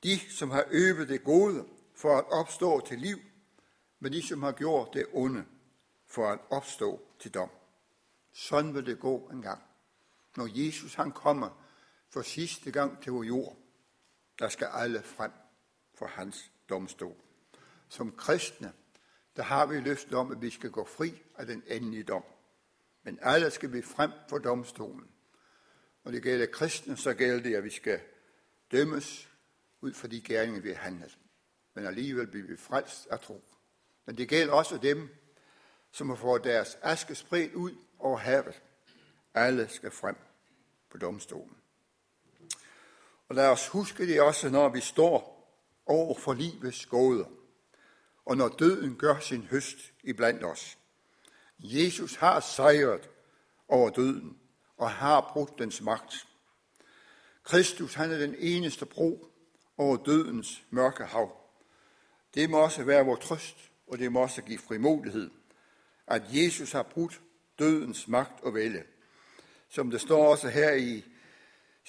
De, 0.04 0.20
som 0.30 0.52
har 0.52 0.66
øvet 0.72 1.10
det 1.10 1.24
gode 1.24 1.66
for 1.96 2.18
at 2.18 2.30
opstå 2.30 2.86
til 2.88 3.00
liv, 3.00 3.20
men 4.00 4.14
de, 4.14 4.28
som 4.28 4.44
har 4.44 4.52
gjort 4.52 4.94
det 4.94 5.06
onde 5.14 5.46
for 6.08 6.28
at 6.28 6.40
opstå 6.50 7.02
til 7.20 7.34
dom. 7.34 7.50
Sådan 8.34 8.76
vil 8.76 8.86
det 8.86 9.00
gå 9.00 9.30
en 9.34 9.42
gang. 9.42 9.64
Når 10.38 10.50
Jesus 10.52 10.94
han 10.94 11.12
kommer 11.12 11.50
for 12.10 12.22
sidste 12.22 12.72
gang 12.72 13.04
til 13.04 13.12
vores 13.12 13.28
jord, 13.28 13.58
der 14.40 14.50
skal 14.50 14.68
alle 14.74 15.04
frem 15.04 15.32
for 15.94 16.08
hans 16.08 16.52
domstol. 16.70 17.16
Som 17.90 18.12
kristne, 18.12 18.74
der 19.36 19.44
har 19.44 19.66
vi 19.66 19.80
løftet 19.80 20.14
om, 20.14 20.32
at 20.32 20.42
vi 20.42 20.50
skal 20.50 20.72
gå 20.72 20.86
fri 20.86 21.22
af 21.38 21.46
den 21.46 21.64
endelige 21.68 22.04
dom. 22.04 22.24
Men 23.04 23.20
alle 23.22 23.52
skal 23.52 23.74
vi 23.74 23.82
frem 23.82 24.12
for 24.30 24.38
domstolen. 24.38 25.12
Når 26.04 26.12
det 26.12 26.24
gælder 26.24 26.46
kristne, 26.46 26.98
så 26.98 27.14
gælder 27.14 27.44
det, 27.44 27.56
at 27.56 27.64
vi 27.64 27.70
skal 27.70 28.02
dømmes 28.72 29.30
ud 29.82 29.94
fra 29.94 30.08
de 30.08 30.22
gerninger, 30.22 30.62
vi 30.62 30.70
har 30.70 30.76
handlet. 30.76 31.18
Men 31.74 31.86
alligevel 31.86 32.28
bliver 32.28 32.48
vi 32.48 32.58
frelst 32.58 33.08
af 33.08 33.20
tro. 33.20 33.44
Men 34.06 34.18
det 34.18 34.30
gælder 34.30 34.54
også 34.54 34.78
dem, 34.78 35.10
som 35.92 36.10
har 36.10 36.16
fået 36.16 36.44
deres 36.44 36.78
aske 36.82 37.16
spredt 37.16 37.54
ud 37.54 37.76
over 38.00 38.18
havet. 38.18 38.62
Alle 39.34 39.70
skal 39.70 39.92
frem 39.92 40.16
på 40.90 40.98
domstolen. 40.98 41.58
Og 43.30 43.36
lad 43.36 43.48
os 43.48 43.68
huske 43.68 44.08
det 44.08 44.22
også, 44.22 44.50
når 44.50 44.70
vi 44.70 44.82
står 44.82 45.40
over 45.86 46.20
for 46.20 46.34
livets 46.34 46.86
gåder, 46.86 47.26
og 48.26 48.38
når 48.38 48.48
døden 48.48 48.96
gør 48.96 49.20
sin 49.20 49.44
høst 49.44 49.78
iblandt 50.04 50.44
os. 50.44 50.78
Jesus 51.60 52.16
har 52.16 52.40
sejret 52.40 53.10
over 53.68 53.90
døden 53.90 54.38
og 54.78 54.92
har 54.92 55.32
brudt 55.34 55.60
dens 55.60 55.82
magt. 55.82 56.28
Kristus 57.44 57.94
han 57.94 58.12
er 58.12 58.18
den 58.18 58.36
eneste 58.38 58.86
bro 58.86 59.32
over 59.78 59.98
dødens 59.98 60.64
mørke 60.70 61.04
hav. 61.04 61.38
Det 62.34 62.50
må 62.50 62.58
også 62.58 62.84
være 62.84 63.06
vores 63.06 63.26
trøst, 63.26 63.58
og 63.88 64.00
det 64.00 64.12
må 64.12 64.20
også 64.20 64.42
give 64.42 64.60
frimodighed, 64.60 65.30
at 66.08 66.24
Jesus 66.30 66.72
har 66.72 66.84
brudt 66.84 67.22
dødens 67.60 68.08
magt 68.08 68.44
og 68.44 68.54
vælge. 68.54 68.84
Som 69.70 69.92
det 69.92 70.02
står 70.02 70.28
også 70.28 70.50
her 70.50 70.74
i 70.74 71.04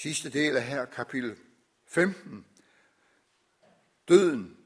sidste 0.03 0.31
del 0.31 0.57
af 0.57 0.63
her 0.63 0.85
kapitel 0.85 1.37
15. 1.87 2.45
Døden. 4.09 4.57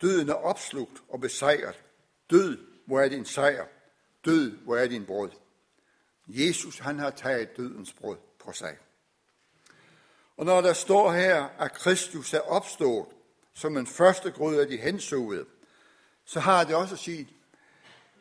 Døden 0.00 0.28
er 0.28 0.34
opslugt 0.34 1.02
og 1.08 1.20
besejret. 1.20 1.84
Død, 2.30 2.58
hvor 2.86 3.00
er 3.00 3.08
din 3.08 3.24
sejr? 3.24 3.66
Død, 4.24 4.56
hvor 4.56 4.76
er 4.76 4.86
din 4.86 5.06
brød? 5.06 5.30
Jesus, 6.26 6.78
han 6.78 6.98
har 6.98 7.10
taget 7.10 7.56
dødens 7.56 7.92
brød 7.92 8.16
på 8.38 8.52
sig. 8.52 8.76
Og 10.36 10.46
når 10.46 10.60
der 10.60 10.72
står 10.72 11.12
her, 11.12 11.44
at 11.44 11.72
Kristus 11.72 12.34
er 12.34 12.40
opstået 12.40 13.06
som 13.54 13.76
en 13.76 13.86
første 13.86 14.30
grød 14.30 14.60
af 14.60 14.68
de 14.68 14.76
hensovede, 14.76 15.46
så 16.24 16.40
har 16.40 16.64
det 16.64 16.74
også 16.74 16.96
sit 16.96 17.28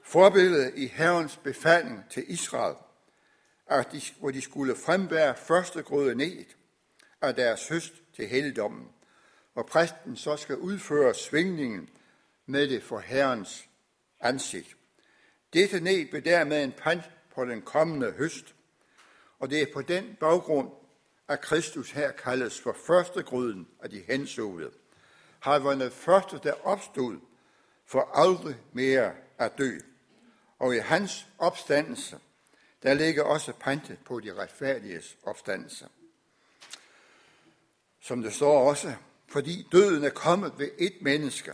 forbillede 0.03 0.71
i 0.75 0.87
Herrens 0.87 1.37
befaling 1.37 2.03
til 2.09 2.31
Israel, 2.31 2.75
at 3.69 3.91
de, 3.91 4.01
hvor 4.19 4.31
de 4.31 4.41
skulle 4.41 4.75
frembære 4.75 5.35
første 5.35 5.83
grøde 5.83 6.15
ned 6.15 6.45
af 7.21 7.35
deres 7.35 7.67
høst 7.67 7.93
til 8.15 8.27
helligdommen, 8.27 8.87
og 9.55 9.65
præsten 9.65 10.15
så 10.15 10.37
skal 10.37 10.57
udføre 10.57 11.13
svingningen 11.13 11.89
med 12.45 12.69
det 12.69 12.83
for 12.83 12.99
Herrens 12.99 13.69
ansigt. 14.19 14.77
Dette 15.53 15.79
ned 15.79 16.09
blev 16.09 16.21
dermed 16.21 16.63
en 16.63 16.71
pant 16.71 17.03
på 17.35 17.45
den 17.45 17.61
kommende 17.61 18.11
høst, 18.11 18.55
og 19.39 19.49
det 19.49 19.61
er 19.61 19.73
på 19.73 19.81
den 19.81 20.17
baggrund, 20.19 20.71
at 21.27 21.41
Kristus 21.41 21.91
her 21.91 22.11
kaldes 22.11 22.61
for 22.61 22.75
første 22.87 23.23
gryden 23.23 23.67
af 23.83 23.89
de 23.89 24.03
hensovede. 24.07 24.71
Han 25.39 25.79
den 25.79 25.91
første, 25.91 26.39
der 26.43 26.53
opstod 26.67 27.19
for 27.85 28.11
aldrig 28.13 28.55
mere 28.73 29.13
at 29.37 29.57
dø. 29.57 29.77
Og 30.59 30.75
i 30.75 30.79
hans 30.79 31.27
opstandelse, 31.37 32.19
der 32.87 32.93
ligger 32.93 33.23
også 33.23 33.53
pantet 33.53 33.97
på 34.05 34.19
de 34.19 34.33
retfærdiges 34.33 35.17
opstandelse. 35.23 35.87
Som 38.01 38.21
det 38.21 38.33
står 38.33 38.69
også, 38.69 38.93
fordi 39.27 39.67
døden 39.71 40.03
er 40.03 40.09
kommet 40.09 40.53
ved 40.57 40.69
et 40.77 41.01
menneske, 41.01 41.53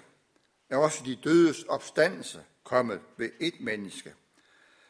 er 0.70 0.78
også 0.78 1.04
de 1.06 1.16
dødes 1.24 1.64
opstandelse 1.64 2.44
kommet 2.64 3.02
ved 3.18 3.30
et 3.40 3.54
menneske. 3.60 4.14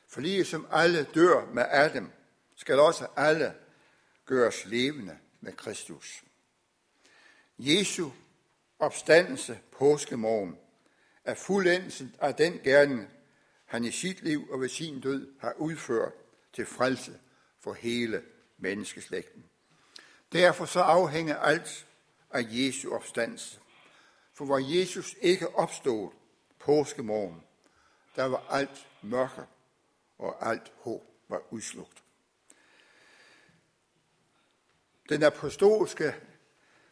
For 0.07 0.21
lige 0.21 0.45
som 0.45 0.67
alle 0.71 1.03
dør 1.03 1.45
med 1.45 1.65
Adam, 1.69 2.11
skal 2.55 2.79
også 2.79 3.07
alle 3.15 3.53
gøres 4.25 4.65
levende 4.65 5.17
med 5.41 5.53
Kristus. 5.53 6.23
Jesu 7.57 8.09
opstandelse 8.79 9.59
påskemorgen 9.71 10.57
er 11.23 11.33
fuldendelsen 11.35 12.15
af 12.19 12.35
den 12.35 12.59
gerning, 12.63 13.09
han 13.65 13.83
i 13.83 13.91
sit 13.91 14.21
liv 14.21 14.47
og 14.51 14.61
ved 14.61 14.69
sin 14.69 15.01
død 15.01 15.33
har 15.39 15.53
udført 15.57 16.13
til 16.53 16.65
frelse 16.65 17.19
for 17.59 17.73
hele 17.73 18.23
menneskeslægten. 18.57 19.45
Derfor 20.31 20.65
så 20.65 20.79
afhænger 20.79 21.37
alt 21.37 21.87
af 22.31 22.45
Jesu 22.49 22.93
opstandelse. 22.93 23.59
For 24.33 24.45
hvor 24.45 24.79
Jesus 24.79 25.15
ikke 25.21 25.55
opstod 25.55 26.11
påskemorgen, 26.59 27.43
der 28.15 28.23
var 28.23 28.45
alt 28.49 28.87
mørke 29.01 29.41
og 30.17 30.49
alt 30.49 30.71
håb 30.77 31.01
var 31.27 31.41
udslugt. 31.49 32.03
Den 35.09 35.23
apostolske 35.23 36.15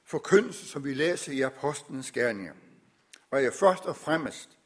forkyndelse, 0.03 0.67
som 0.67 0.83
vi 0.83 0.93
læser 0.93 1.31
i 1.31 1.41
apostlenes 1.41 2.11
gerninger, 2.11 2.53
var 3.31 3.39
jo 3.39 3.51
først 3.51 3.85
og 3.85 3.95
fremmest 3.95 4.57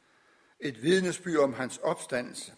et 0.60 0.82
vidnesbyrd 0.82 1.42
om 1.42 1.54
hans 1.54 1.78
opstandelse. 1.78 2.52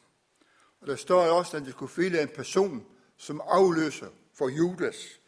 Og 0.81 0.87
der 0.87 0.97
står 0.97 1.23
også, 1.23 1.57
at 1.57 1.63
de 1.63 1.71
skulle 1.71 1.93
finde 1.93 2.23
en 2.23 2.29
person, 2.29 2.87
som 3.17 3.43
afløser 3.45 4.09
for 4.35 4.49
Judas. 4.49 5.21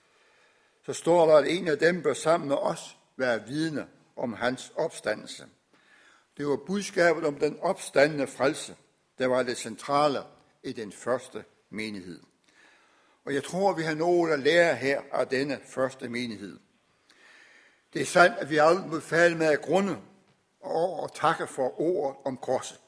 Så 0.86 0.92
står 0.92 1.26
der, 1.26 1.36
at 1.36 1.46
en 1.46 1.68
af 1.68 1.78
dem 1.78 2.02
bør 2.02 2.14
sammen 2.14 2.48
med 2.48 2.56
os 2.56 2.96
være 3.16 3.46
vidne 3.46 3.86
om 4.16 4.32
hans 4.32 4.72
opstandelse. 4.76 5.46
Det 6.36 6.46
var 6.46 6.56
budskabet 6.56 7.24
om 7.24 7.34
den 7.34 7.58
opstandende 7.60 8.26
frelse, 8.26 8.76
der 9.18 9.26
var 9.26 9.42
det 9.42 9.56
centrale 9.56 10.22
i 10.62 10.72
den 10.72 10.92
første 10.92 11.44
menighed. 11.70 12.20
Og 13.24 13.34
jeg 13.34 13.44
tror, 13.44 13.72
vi 13.72 13.82
har 13.82 13.94
noget 13.94 14.32
at 14.32 14.38
lære 14.38 14.74
her 14.74 15.02
af 15.12 15.26
denne 15.26 15.60
første 15.66 16.08
menighed. 16.08 16.58
Det 17.92 18.02
er 18.02 18.06
sandt, 18.06 18.38
at 18.38 18.50
vi 18.50 18.56
aldrig 18.56 18.88
må 18.88 19.00
falde 19.00 19.36
med 19.36 19.46
at 19.46 19.62
grunde 19.62 19.98
og 20.60 21.14
takke 21.14 21.46
for 21.46 21.80
ordet 21.80 22.16
om 22.24 22.36
korset. 22.36 22.78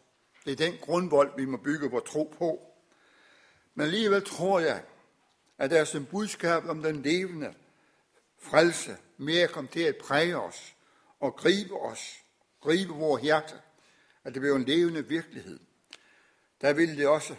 Det 0.45 0.53
er 0.53 0.57
den 0.57 0.79
grundvold, 0.81 1.33
vi 1.37 1.45
må 1.45 1.57
bygge 1.57 1.91
vores 1.91 2.11
tro 2.11 2.35
på. 2.39 2.73
Men 3.75 3.85
alligevel 3.85 4.25
tror 4.25 4.61
jeg, 4.61 4.85
at 5.59 5.71
der 5.71 5.85
som 5.85 6.07
budskab 6.07 6.65
om 6.65 6.83
den 6.83 7.03
levende 7.03 7.55
frelse 8.39 8.97
mere 9.17 9.49
kom 9.49 9.69
til 9.69 9.81
at 9.81 9.97
præge 9.97 10.37
os 10.37 10.75
og 11.21 11.37
gribe 11.37 11.81
os, 11.81 12.23
gribe 12.61 12.93
vores 12.93 13.23
hjerte, 13.23 13.55
at 14.25 14.35
det 14.35 14.41
blev 14.41 14.55
en 14.55 14.65
levende 14.65 15.09
virkelighed. 15.09 15.61
Der 16.61 16.73
ville 16.73 16.97
det 16.97 17.07
også, 17.07 17.37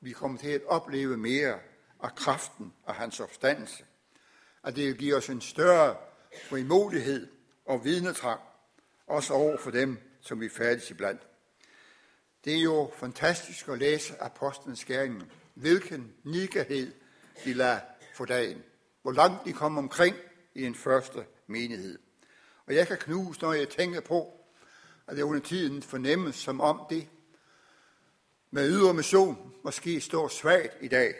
vi 0.00 0.12
kommer 0.12 0.38
til 0.38 0.48
at 0.48 0.64
opleve 0.66 1.16
mere 1.16 1.58
af 2.02 2.14
kraften 2.14 2.72
og 2.82 2.94
hans 2.94 3.20
opstandelse. 3.20 3.84
At 4.64 4.76
det 4.76 4.86
vil 4.86 4.98
give 4.98 5.16
os 5.16 5.28
en 5.28 5.40
større 5.40 5.96
frimodighed 6.48 7.28
og 7.64 7.84
vidnetrang, 7.84 8.40
også 9.06 9.34
over 9.34 9.56
for 9.56 9.70
dem, 9.70 9.98
som 10.20 10.40
vi 10.40 10.48
færdes 10.48 10.90
iblandt. 10.90 11.22
Det 12.44 12.56
er 12.56 12.62
jo 12.62 12.90
fantastisk 12.96 13.68
at 13.68 13.78
læse 13.78 14.22
Apostlenes 14.22 14.84
gerninger. 14.84 15.24
Hvilken 15.54 16.12
nikkerhed 16.24 16.92
de 17.44 17.54
lader 17.54 17.80
for 18.14 18.24
dagen. 18.24 18.62
Hvor 19.02 19.12
langt 19.12 19.44
de 19.44 19.52
kom 19.52 19.78
omkring 19.78 20.16
i 20.54 20.64
en 20.64 20.74
første 20.74 21.24
menighed. 21.46 21.98
Og 22.66 22.74
jeg 22.74 22.88
kan 22.88 22.98
knuse, 22.98 23.40
når 23.42 23.52
jeg 23.52 23.68
tænker 23.68 24.00
på, 24.00 24.40
at 25.06 25.16
det 25.16 25.22
under 25.22 25.40
tiden 25.40 25.82
fornemmes 25.82 26.36
som 26.36 26.60
om 26.60 26.86
det 26.90 27.08
med 28.50 28.70
ydre 28.70 28.94
mission 28.94 29.52
måske 29.64 30.00
står 30.00 30.28
svagt 30.28 30.76
i 30.80 30.88
dag. 30.88 31.14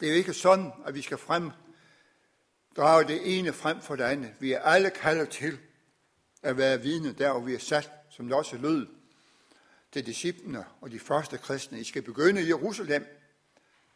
Det 0.00 0.06
er 0.06 0.12
jo 0.12 0.18
ikke 0.18 0.34
sådan, 0.34 0.72
at 0.86 0.94
vi 0.94 1.02
skal 1.02 1.18
frem 1.18 1.50
drage 2.76 3.08
det 3.08 3.38
ene 3.38 3.52
frem 3.52 3.80
for 3.80 3.96
det 3.96 4.04
andet. 4.04 4.32
Vi 4.40 4.52
er 4.52 4.60
alle 4.60 4.90
kaldet 4.90 5.28
til 5.28 5.58
at 6.42 6.56
være 6.56 6.80
vidne 6.80 7.12
der, 7.12 7.32
hvor 7.32 7.40
vi 7.40 7.54
er 7.54 7.58
sat, 7.58 7.90
som 8.10 8.26
det 8.26 8.36
også 8.36 8.56
lød 8.56 8.86
til 9.96 10.06
disciplene 10.06 10.64
og 10.80 10.90
de 10.90 10.98
første 10.98 11.38
kristne. 11.38 11.80
I 11.80 11.84
skal 11.84 12.02
begynde 12.02 12.42
i 12.42 12.48
Jerusalem. 12.48 13.06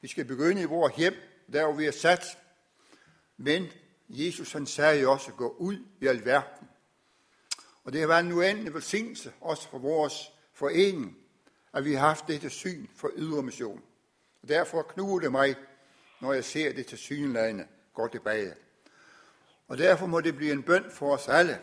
I 0.03 0.09
skal 0.09 0.25
begynde 0.25 0.63
i 0.63 0.65
vores 0.65 0.97
hjem, 0.97 1.15
der 1.53 1.65
hvor 1.65 1.75
vi 1.75 1.87
er 1.87 1.91
sat. 1.91 2.39
Men 3.37 3.67
Jesus 4.09 4.53
han 4.53 4.67
sagde 4.67 5.01
jo 5.01 5.13
også, 5.13 5.33
gå 5.33 5.57
ud 5.59 5.79
i 6.01 6.07
alverden. 6.07 6.69
Og 7.85 7.93
det 7.93 8.01
har 8.01 8.09
været 8.09 8.25
en 8.25 8.33
uendelig 8.33 8.75
velsignelse, 8.75 9.33
også 9.41 9.69
for 9.69 9.79
vores 9.79 10.33
forening, 10.53 11.19
at 11.75 11.85
vi 11.85 11.95
har 11.95 12.07
haft 12.09 12.29
dette 12.29 12.51
syn 12.51 12.87
for 12.97 13.11
ydre 13.17 13.43
mission. 13.43 13.83
Og 14.43 14.49
derfor 14.49 14.83
knuger 14.83 15.21
det 15.21 15.33
mig, 15.33 15.55
når 16.21 16.33
jeg 16.33 16.45
ser 16.45 16.73
det 16.73 16.87
til 16.87 16.99
synlande 16.99 17.67
går 17.95 18.09
tilbage. 18.09 18.55
Og 19.69 19.79
derfor 19.79 20.07
må 20.07 20.21
det 20.21 20.37
blive 20.37 20.53
en 20.53 20.63
bøn 20.63 20.91
for 20.91 21.15
os 21.15 21.29
alle, 21.29 21.61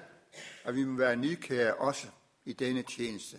at 0.64 0.76
vi 0.76 0.84
må 0.84 0.98
være 0.98 1.16
nykære 1.16 1.76
også 1.76 2.08
i 2.46 2.54
denne 2.54 2.82
tjeneste. 2.84 3.38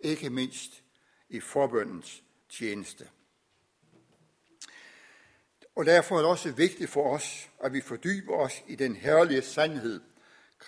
Ikke 0.00 0.30
mindst 0.30 0.82
i 1.28 1.40
forbøndens 1.40 2.22
tjeneste. 2.50 3.08
Og 5.76 5.86
derfor 5.86 6.16
er 6.16 6.20
det 6.20 6.30
også 6.30 6.52
vigtigt 6.52 6.90
for 6.90 7.14
os, 7.14 7.48
at 7.60 7.72
vi 7.72 7.80
fordyber 7.80 8.36
os 8.36 8.62
i 8.66 8.74
den 8.74 8.96
herlige 8.96 9.42
sandhed, 9.42 10.00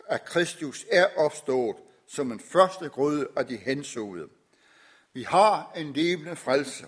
at 0.09 0.25
Kristus 0.25 0.87
er 0.91 1.07
opstået 1.17 1.77
som 2.07 2.33
en 2.33 2.41
første 2.41 2.89
grøde 2.89 3.29
af 3.37 3.47
de 3.47 3.57
hensåede. 3.57 4.29
Vi 5.13 5.23
har 5.23 5.73
en 5.77 5.93
levende 5.93 6.37
frelse. 6.37 6.87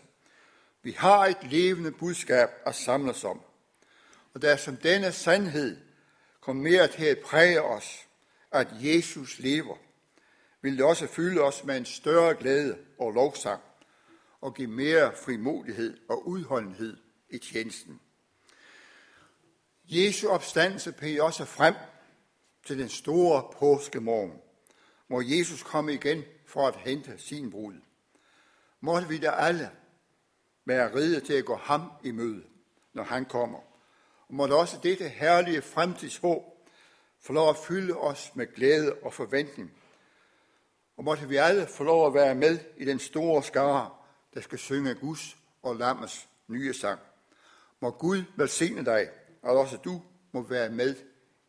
Vi 0.82 0.92
har 0.92 1.26
et 1.26 1.50
levende 1.50 1.92
budskab 1.92 2.48
at 2.66 2.74
samle 2.74 3.10
os 3.10 3.24
om. 3.24 3.40
Og 4.34 4.42
der 4.42 4.56
som 4.56 4.76
denne 4.76 5.12
sandhed 5.12 5.76
kommer 6.40 6.62
mere 6.62 6.88
til 6.88 7.04
at 7.04 7.18
præge 7.18 7.62
os, 7.62 8.06
at 8.50 8.68
Jesus 8.72 9.38
lever, 9.38 9.76
vil 10.62 10.76
det 10.76 10.84
også 10.84 11.06
fylde 11.06 11.40
os 11.40 11.64
med 11.64 11.76
en 11.76 11.84
større 11.84 12.34
glæde 12.34 12.78
og 12.98 13.12
lovsang, 13.12 13.62
og 14.40 14.54
give 14.54 14.68
mere 14.68 15.12
frimodighed 15.24 15.98
og 16.08 16.28
udholdenhed 16.28 16.96
i 17.30 17.38
tjenesten. 17.38 18.00
Jesu 19.84 20.28
opstandelse 20.28 20.92
peger 20.92 21.22
også 21.22 21.44
frem 21.44 21.74
til 22.66 22.78
den 22.78 22.88
store 22.88 23.50
påskemorgen, 23.58 24.32
hvor 25.06 25.38
Jesus 25.38 25.62
kom 25.62 25.88
igen 25.88 26.24
for 26.46 26.68
at 26.68 26.76
hente 26.76 27.18
sin 27.18 27.50
brud. 27.50 27.74
Måtte 28.80 29.08
vi 29.08 29.18
da 29.18 29.30
alle 29.30 29.70
være 30.64 30.94
ride 30.94 31.20
til 31.20 31.32
at 31.32 31.44
gå 31.44 31.56
ham 31.56 31.92
i 32.04 32.10
møde, 32.10 32.42
når 32.92 33.02
han 33.02 33.24
kommer. 33.24 33.58
Og 34.28 34.34
måtte 34.34 34.54
også 34.54 34.78
dette 34.82 35.08
herlige 35.08 35.62
fremtidshåb 35.62 36.42
få 37.20 37.32
lov 37.32 37.48
at 37.48 37.56
fylde 37.56 37.94
os 37.94 38.32
med 38.34 38.54
glæde 38.54 38.94
og 39.02 39.14
forventning. 39.14 39.79
Og 41.00 41.04
måtte 41.04 41.28
vi 41.28 41.36
alle 41.36 41.66
få 41.66 41.84
lov 41.84 42.06
at 42.06 42.14
være 42.14 42.34
med 42.34 42.58
i 42.76 42.84
den 42.84 42.98
store 42.98 43.42
skare, 43.42 43.90
der 44.34 44.40
skal 44.40 44.58
synge 44.58 44.94
Guds 44.94 45.36
og 45.62 45.76
Lammets 45.76 46.28
nye 46.48 46.74
sang. 46.74 47.00
Må 47.80 47.90
Gud 47.90 48.22
velsigne 48.36 48.84
dig, 48.84 49.08
og 49.42 49.58
også 49.58 49.76
du 49.76 50.02
må 50.32 50.42
være 50.42 50.70
med 50.70 50.96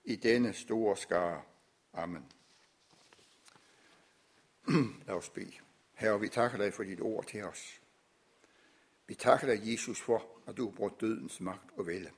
i 0.04 0.16
denne 0.16 0.54
store 0.54 0.98
skare. 0.98 1.42
Amen. 1.94 2.26
Lad 5.08 5.16
os 5.16 5.30
bede. 5.30 5.54
Herre, 5.94 6.20
vi 6.20 6.30
takker 6.30 6.58
dig 6.58 6.74
for 6.74 6.84
dit 6.84 7.02
ord 7.02 7.26
til 7.26 7.44
os. 7.44 7.82
Vi 9.08 9.16
takker 9.16 9.48
dig, 9.48 9.72
Jesus, 9.72 10.02
for, 10.02 10.26
at 10.48 10.58
du 10.58 10.70
har 10.70 10.76
brugt 10.76 11.02
dødens 11.02 11.40
magt 11.40 11.70
og 11.78 11.88
vælge. 11.88 12.12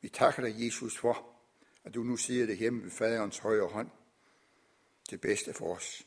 Vi 0.00 0.08
takker 0.08 0.42
dig, 0.42 0.64
Jesus, 0.64 0.98
for, 0.98 1.26
at 1.84 1.94
du 1.94 2.02
nu 2.02 2.16
siger 2.16 2.46
det 2.46 2.58
hjemme 2.58 2.82
ved 2.82 2.90
faderens 2.90 3.38
højre 3.38 3.68
hånd, 3.68 3.90
til 5.10 5.18
bedste 5.18 5.52
for 5.52 5.76
os, 5.76 6.06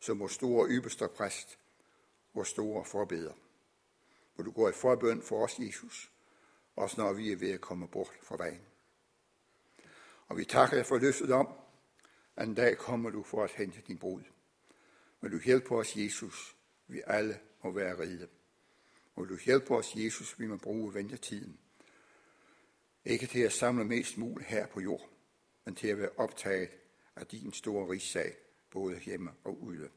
som 0.00 0.20
vores 0.20 0.32
store 0.32 0.68
ypperste 0.68 1.08
præst, 1.08 1.58
vores 2.34 2.48
store 2.48 2.84
forbeder. 2.84 3.32
Hvor 4.34 4.44
du 4.44 4.50
går 4.50 4.68
i 4.68 4.72
forbøn 4.72 5.22
for 5.22 5.44
os, 5.44 5.58
Jesus, 5.58 6.12
også 6.76 7.00
når 7.00 7.12
vi 7.12 7.32
er 7.32 7.36
ved 7.36 7.50
at 7.50 7.60
komme 7.60 7.88
bort 7.88 8.18
fra 8.22 8.36
vejen. 8.36 8.60
Og 10.28 10.36
vi 10.36 10.44
takker 10.44 10.76
dig 10.76 10.86
for 10.86 10.98
løftet 10.98 11.32
om, 11.32 11.48
at 12.36 12.48
en 12.48 12.54
dag 12.54 12.78
kommer 12.78 13.10
du 13.10 13.22
for 13.22 13.44
at 13.44 13.50
hente 13.50 13.82
din 13.86 13.98
brud. 13.98 14.22
Vil 15.20 15.32
du 15.32 15.40
hjælpe 15.44 15.74
os, 15.74 15.96
Jesus, 15.96 16.56
vi 16.86 17.02
alle 17.06 17.40
må 17.64 17.70
være 17.70 17.98
ride. 17.98 18.28
Og 19.16 19.28
du 19.28 19.38
hjælpe 19.44 19.74
os, 19.74 19.96
Jesus, 19.96 20.38
vi 20.38 20.46
må 20.46 20.56
bruge 20.56 20.94
ventetiden. 20.94 21.58
Ikke 23.04 23.26
til 23.26 23.40
at 23.40 23.52
samle 23.52 23.84
mest 23.84 24.18
muligt 24.18 24.48
her 24.48 24.66
på 24.66 24.80
jord, 24.80 25.08
men 25.64 25.74
til 25.74 25.88
at 25.88 25.98
være 25.98 26.10
optaget 26.16 26.79
af 27.20 27.26
din 27.26 27.52
store 27.52 27.92
rigssag, 27.92 28.34
både 28.70 28.98
hjemme 28.98 29.30
og 29.44 29.62
ude. 29.62 29.90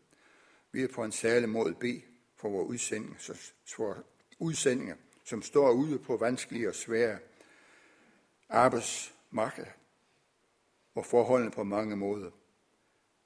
Vi 0.72 0.84
er 0.84 0.88
på 0.88 1.04
en 1.04 1.12
særlig 1.12 1.50
måde 1.50 1.76
bede 1.76 2.02
for 2.36 2.50
vores 2.50 2.70
udsendinger, 2.70 3.40
for 3.66 4.04
udsendinger, 4.40 4.96
som 5.24 5.42
står 5.42 5.72
ude 5.72 6.00
på 6.00 6.18
vanskelige 6.18 6.70
og 6.70 6.76
svære 6.76 7.20
arbejdsmarked, 8.50 9.66
hvor 10.94 11.04
forholdene 11.04 11.52
på 11.52 11.64
mange 11.64 11.96
måder 11.96 12.32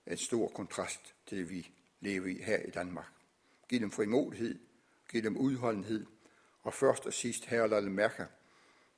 er 0.05 0.11
en 0.11 0.17
stor 0.17 0.47
kontrast 0.47 1.15
til 1.25 1.37
det, 1.37 1.49
vi 1.49 1.71
lever 1.99 2.27
i 2.27 2.41
her 2.41 2.57
i 2.57 2.69
Danmark. 2.69 3.11
Giv 3.69 3.79
dem 3.79 3.91
frimodighed, 3.91 4.59
giv 5.09 5.23
dem 5.23 5.37
udholdenhed, 5.37 6.05
og 6.61 6.73
først 6.73 7.05
og 7.05 7.13
sidst, 7.13 7.45
her 7.45 7.67
lad 7.67 7.81
dem 7.81 7.91
mærke 7.91 8.25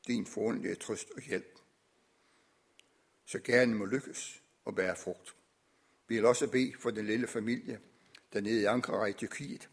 din 0.07 0.25
forundelige 0.25 0.75
trøst 0.75 1.11
og 1.15 1.21
hjælp. 1.21 1.59
Så 3.25 3.39
gerne 3.39 3.75
må 3.75 3.85
lykkes 3.85 4.43
og 4.69 4.75
bære 4.75 4.95
frugt. 4.95 5.35
Vi 6.07 6.15
vil 6.15 6.25
også 6.25 6.47
bede 6.47 6.73
for 6.79 6.91
den 6.91 7.05
lille 7.05 7.27
familie, 7.27 7.79
der 8.33 8.41
nede 8.41 8.61
i 8.61 8.65
Ankara 8.65 9.05
i 9.05 9.13
Tyrkiet, 9.13 9.69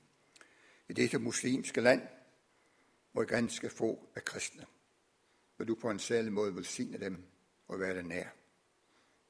i 0.89 0.93
dette 0.93 1.19
muslimske 1.19 1.81
land, 1.81 2.03
hvor 3.13 3.25
ganske 3.25 3.71
få 3.71 4.09
er 4.15 4.21
kristne. 4.21 4.67
Vil 5.59 5.69
du 5.69 5.75
på 5.75 5.91
en 5.91 5.99
særlig 5.99 6.33
måde 6.33 6.57
velsigne 6.57 7.01
dem 7.01 7.25
og 7.69 7.81
være 7.81 7.95
der 7.95 8.03
nær 8.03 8.29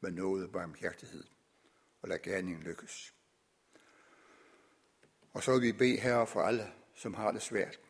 med 0.01 0.11
noget 0.11 0.53
barmhjertighed 0.53 1.25
og 2.03 2.09
lad 2.09 2.19
gerningen 2.23 2.63
lykkes. 2.63 3.15
Og 5.33 5.43
så 5.43 5.53
vil 5.53 5.63
vi 5.63 5.73
bede 5.73 5.97
her 5.97 6.25
for 6.25 6.43
alle, 6.43 6.73
som 6.95 7.15
har 7.15 7.33
det 7.33 7.43
svært. 7.43 7.81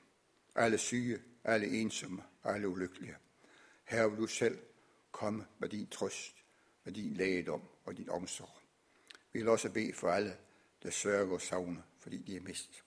Alle 0.54 0.78
syge, 0.78 1.22
alle 1.44 1.66
ensomme, 1.66 2.22
alle 2.44 2.68
ulykkelige. 2.68 3.16
Her 3.84 4.08
vil 4.08 4.18
du 4.18 4.26
selv 4.26 4.58
komme 5.12 5.46
med 5.58 5.68
din 5.68 5.86
trøst, 5.86 6.35
med 6.86 6.94
din 6.94 7.14
lægedom 7.14 7.62
og 7.84 7.96
din 7.96 8.10
omsorg. 8.10 8.58
Vi 9.32 9.38
vil 9.38 9.48
også 9.48 9.70
bede 9.70 9.92
for 9.92 10.08
alle, 10.08 10.36
der 10.82 10.90
sørger 10.90 11.32
og 11.32 11.40
savner, 11.40 11.82
fordi 11.98 12.18
de 12.18 12.36
er 12.36 12.40
mistet. 12.40 12.84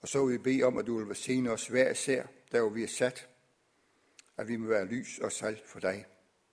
Og 0.00 0.08
så 0.08 0.26
vil 0.26 0.32
vi 0.32 0.38
bede 0.38 0.62
om, 0.62 0.78
at 0.78 0.86
du 0.86 0.98
vil 0.98 1.08
velsigne 1.08 1.50
os 1.50 1.66
hver 1.66 1.90
især, 1.90 2.26
der 2.52 2.60
hvor 2.60 2.70
vi 2.70 2.82
er 2.82 2.88
sat, 2.88 3.28
at 4.36 4.48
vi 4.48 4.56
må 4.56 4.66
være 4.66 4.86
lys 4.86 5.18
og 5.18 5.32
salt 5.32 5.66
for 5.66 5.80
dig 5.80 6.06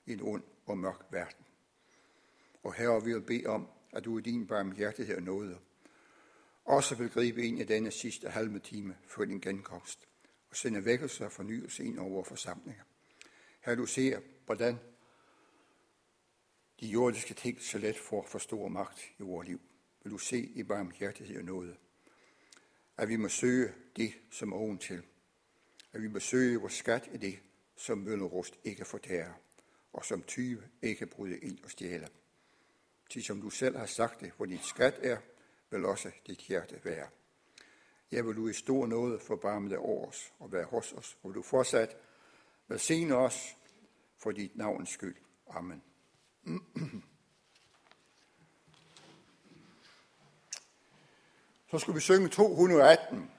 i 0.05 0.13
en 0.13 0.21
ond 0.21 0.43
og 0.65 0.77
mørk 0.77 1.01
verden. 1.11 1.45
Og 2.63 2.73
herre, 2.73 3.03
vi 3.03 3.13
vil 3.13 3.21
bede 3.21 3.45
om, 3.45 3.67
at 3.93 4.05
du 4.05 4.17
i 4.17 4.21
din 4.21 4.47
barmhjertighed 4.47 5.15
og 5.15 5.23
nåde 5.23 5.59
også 6.65 6.95
vil 6.95 7.09
gribe 7.09 7.43
ind 7.43 7.59
i 7.59 7.63
denne 7.63 7.91
sidste 7.91 8.29
halve 8.29 8.59
time 8.59 8.97
før 9.07 9.25
din 9.25 9.39
genkomst 9.39 10.07
og 10.49 10.55
sende 10.55 10.85
vækkelse 10.85 11.25
og 11.25 11.31
fornyelse 11.31 11.83
ind 11.83 11.99
over 11.99 12.23
forsamlinger. 12.23 12.83
Her 13.61 13.75
du 13.75 13.85
ser, 13.85 14.19
hvordan 14.45 14.79
de 16.81 16.87
jordiske 16.87 17.33
ting 17.33 17.61
så 17.61 17.77
let 17.77 17.97
får 17.97 18.25
for 18.25 18.39
stor 18.39 18.67
magt 18.67 19.11
i 19.19 19.23
vores 19.23 19.47
liv. 19.47 19.61
Vil 20.03 20.11
du 20.11 20.17
se 20.17 20.37
i 20.37 20.63
barmhjertighed 20.63 21.37
og 21.37 21.43
nåde, 21.43 21.75
at 22.97 23.09
vi 23.09 23.15
må 23.15 23.27
søge 23.27 23.73
det, 23.95 24.13
som 24.31 24.51
er 24.51 24.55
oven 24.55 24.77
til. 24.77 25.03
At 25.93 26.01
vi 26.01 26.07
må 26.07 26.19
søge 26.19 26.57
vores 26.57 26.73
skat 26.73 27.09
i 27.13 27.17
det, 27.17 27.39
som 27.75 28.07
rust 28.07 28.59
ikke 28.63 28.85
fortærer. 28.85 29.33
og 29.93 30.05
som 30.05 30.23
tyve 30.23 30.63
ikke 30.81 31.05
bryde 31.05 31.37
ind 31.39 31.59
og 31.63 31.71
stjæle. 31.71 32.07
Til 33.09 33.23
som 33.23 33.41
du 33.41 33.49
selv 33.49 33.77
har 33.77 33.85
sagt 33.85 34.19
det, 34.19 34.31
hvor 34.37 34.45
dit 34.45 34.65
skat 34.65 34.99
er, 35.01 35.17
vil 35.69 35.85
også 35.85 36.11
dit 36.27 36.39
hjerte 36.39 36.81
være. 36.83 37.07
Jeg 38.11 38.27
vil 38.27 38.35
du 38.35 38.47
i 38.47 38.53
stor 38.53 38.87
nåde 38.87 39.19
forbarme 39.19 39.69
dig 39.69 39.77
over 39.77 40.07
os 40.07 40.33
og 40.39 40.51
være 40.51 40.65
hos 40.65 40.93
os, 40.93 41.17
og 41.23 41.33
du 41.33 41.41
fortsat 41.41 41.97
velsigne 42.67 43.15
os 43.15 43.57
for 44.17 44.31
dit 44.31 44.55
navns 44.55 44.89
skyld. 44.89 45.15
Amen. 45.47 45.83
Så 51.71 51.79
skulle 51.79 51.95
vi 51.95 52.01
synge 52.01 52.29
218. 52.29 53.31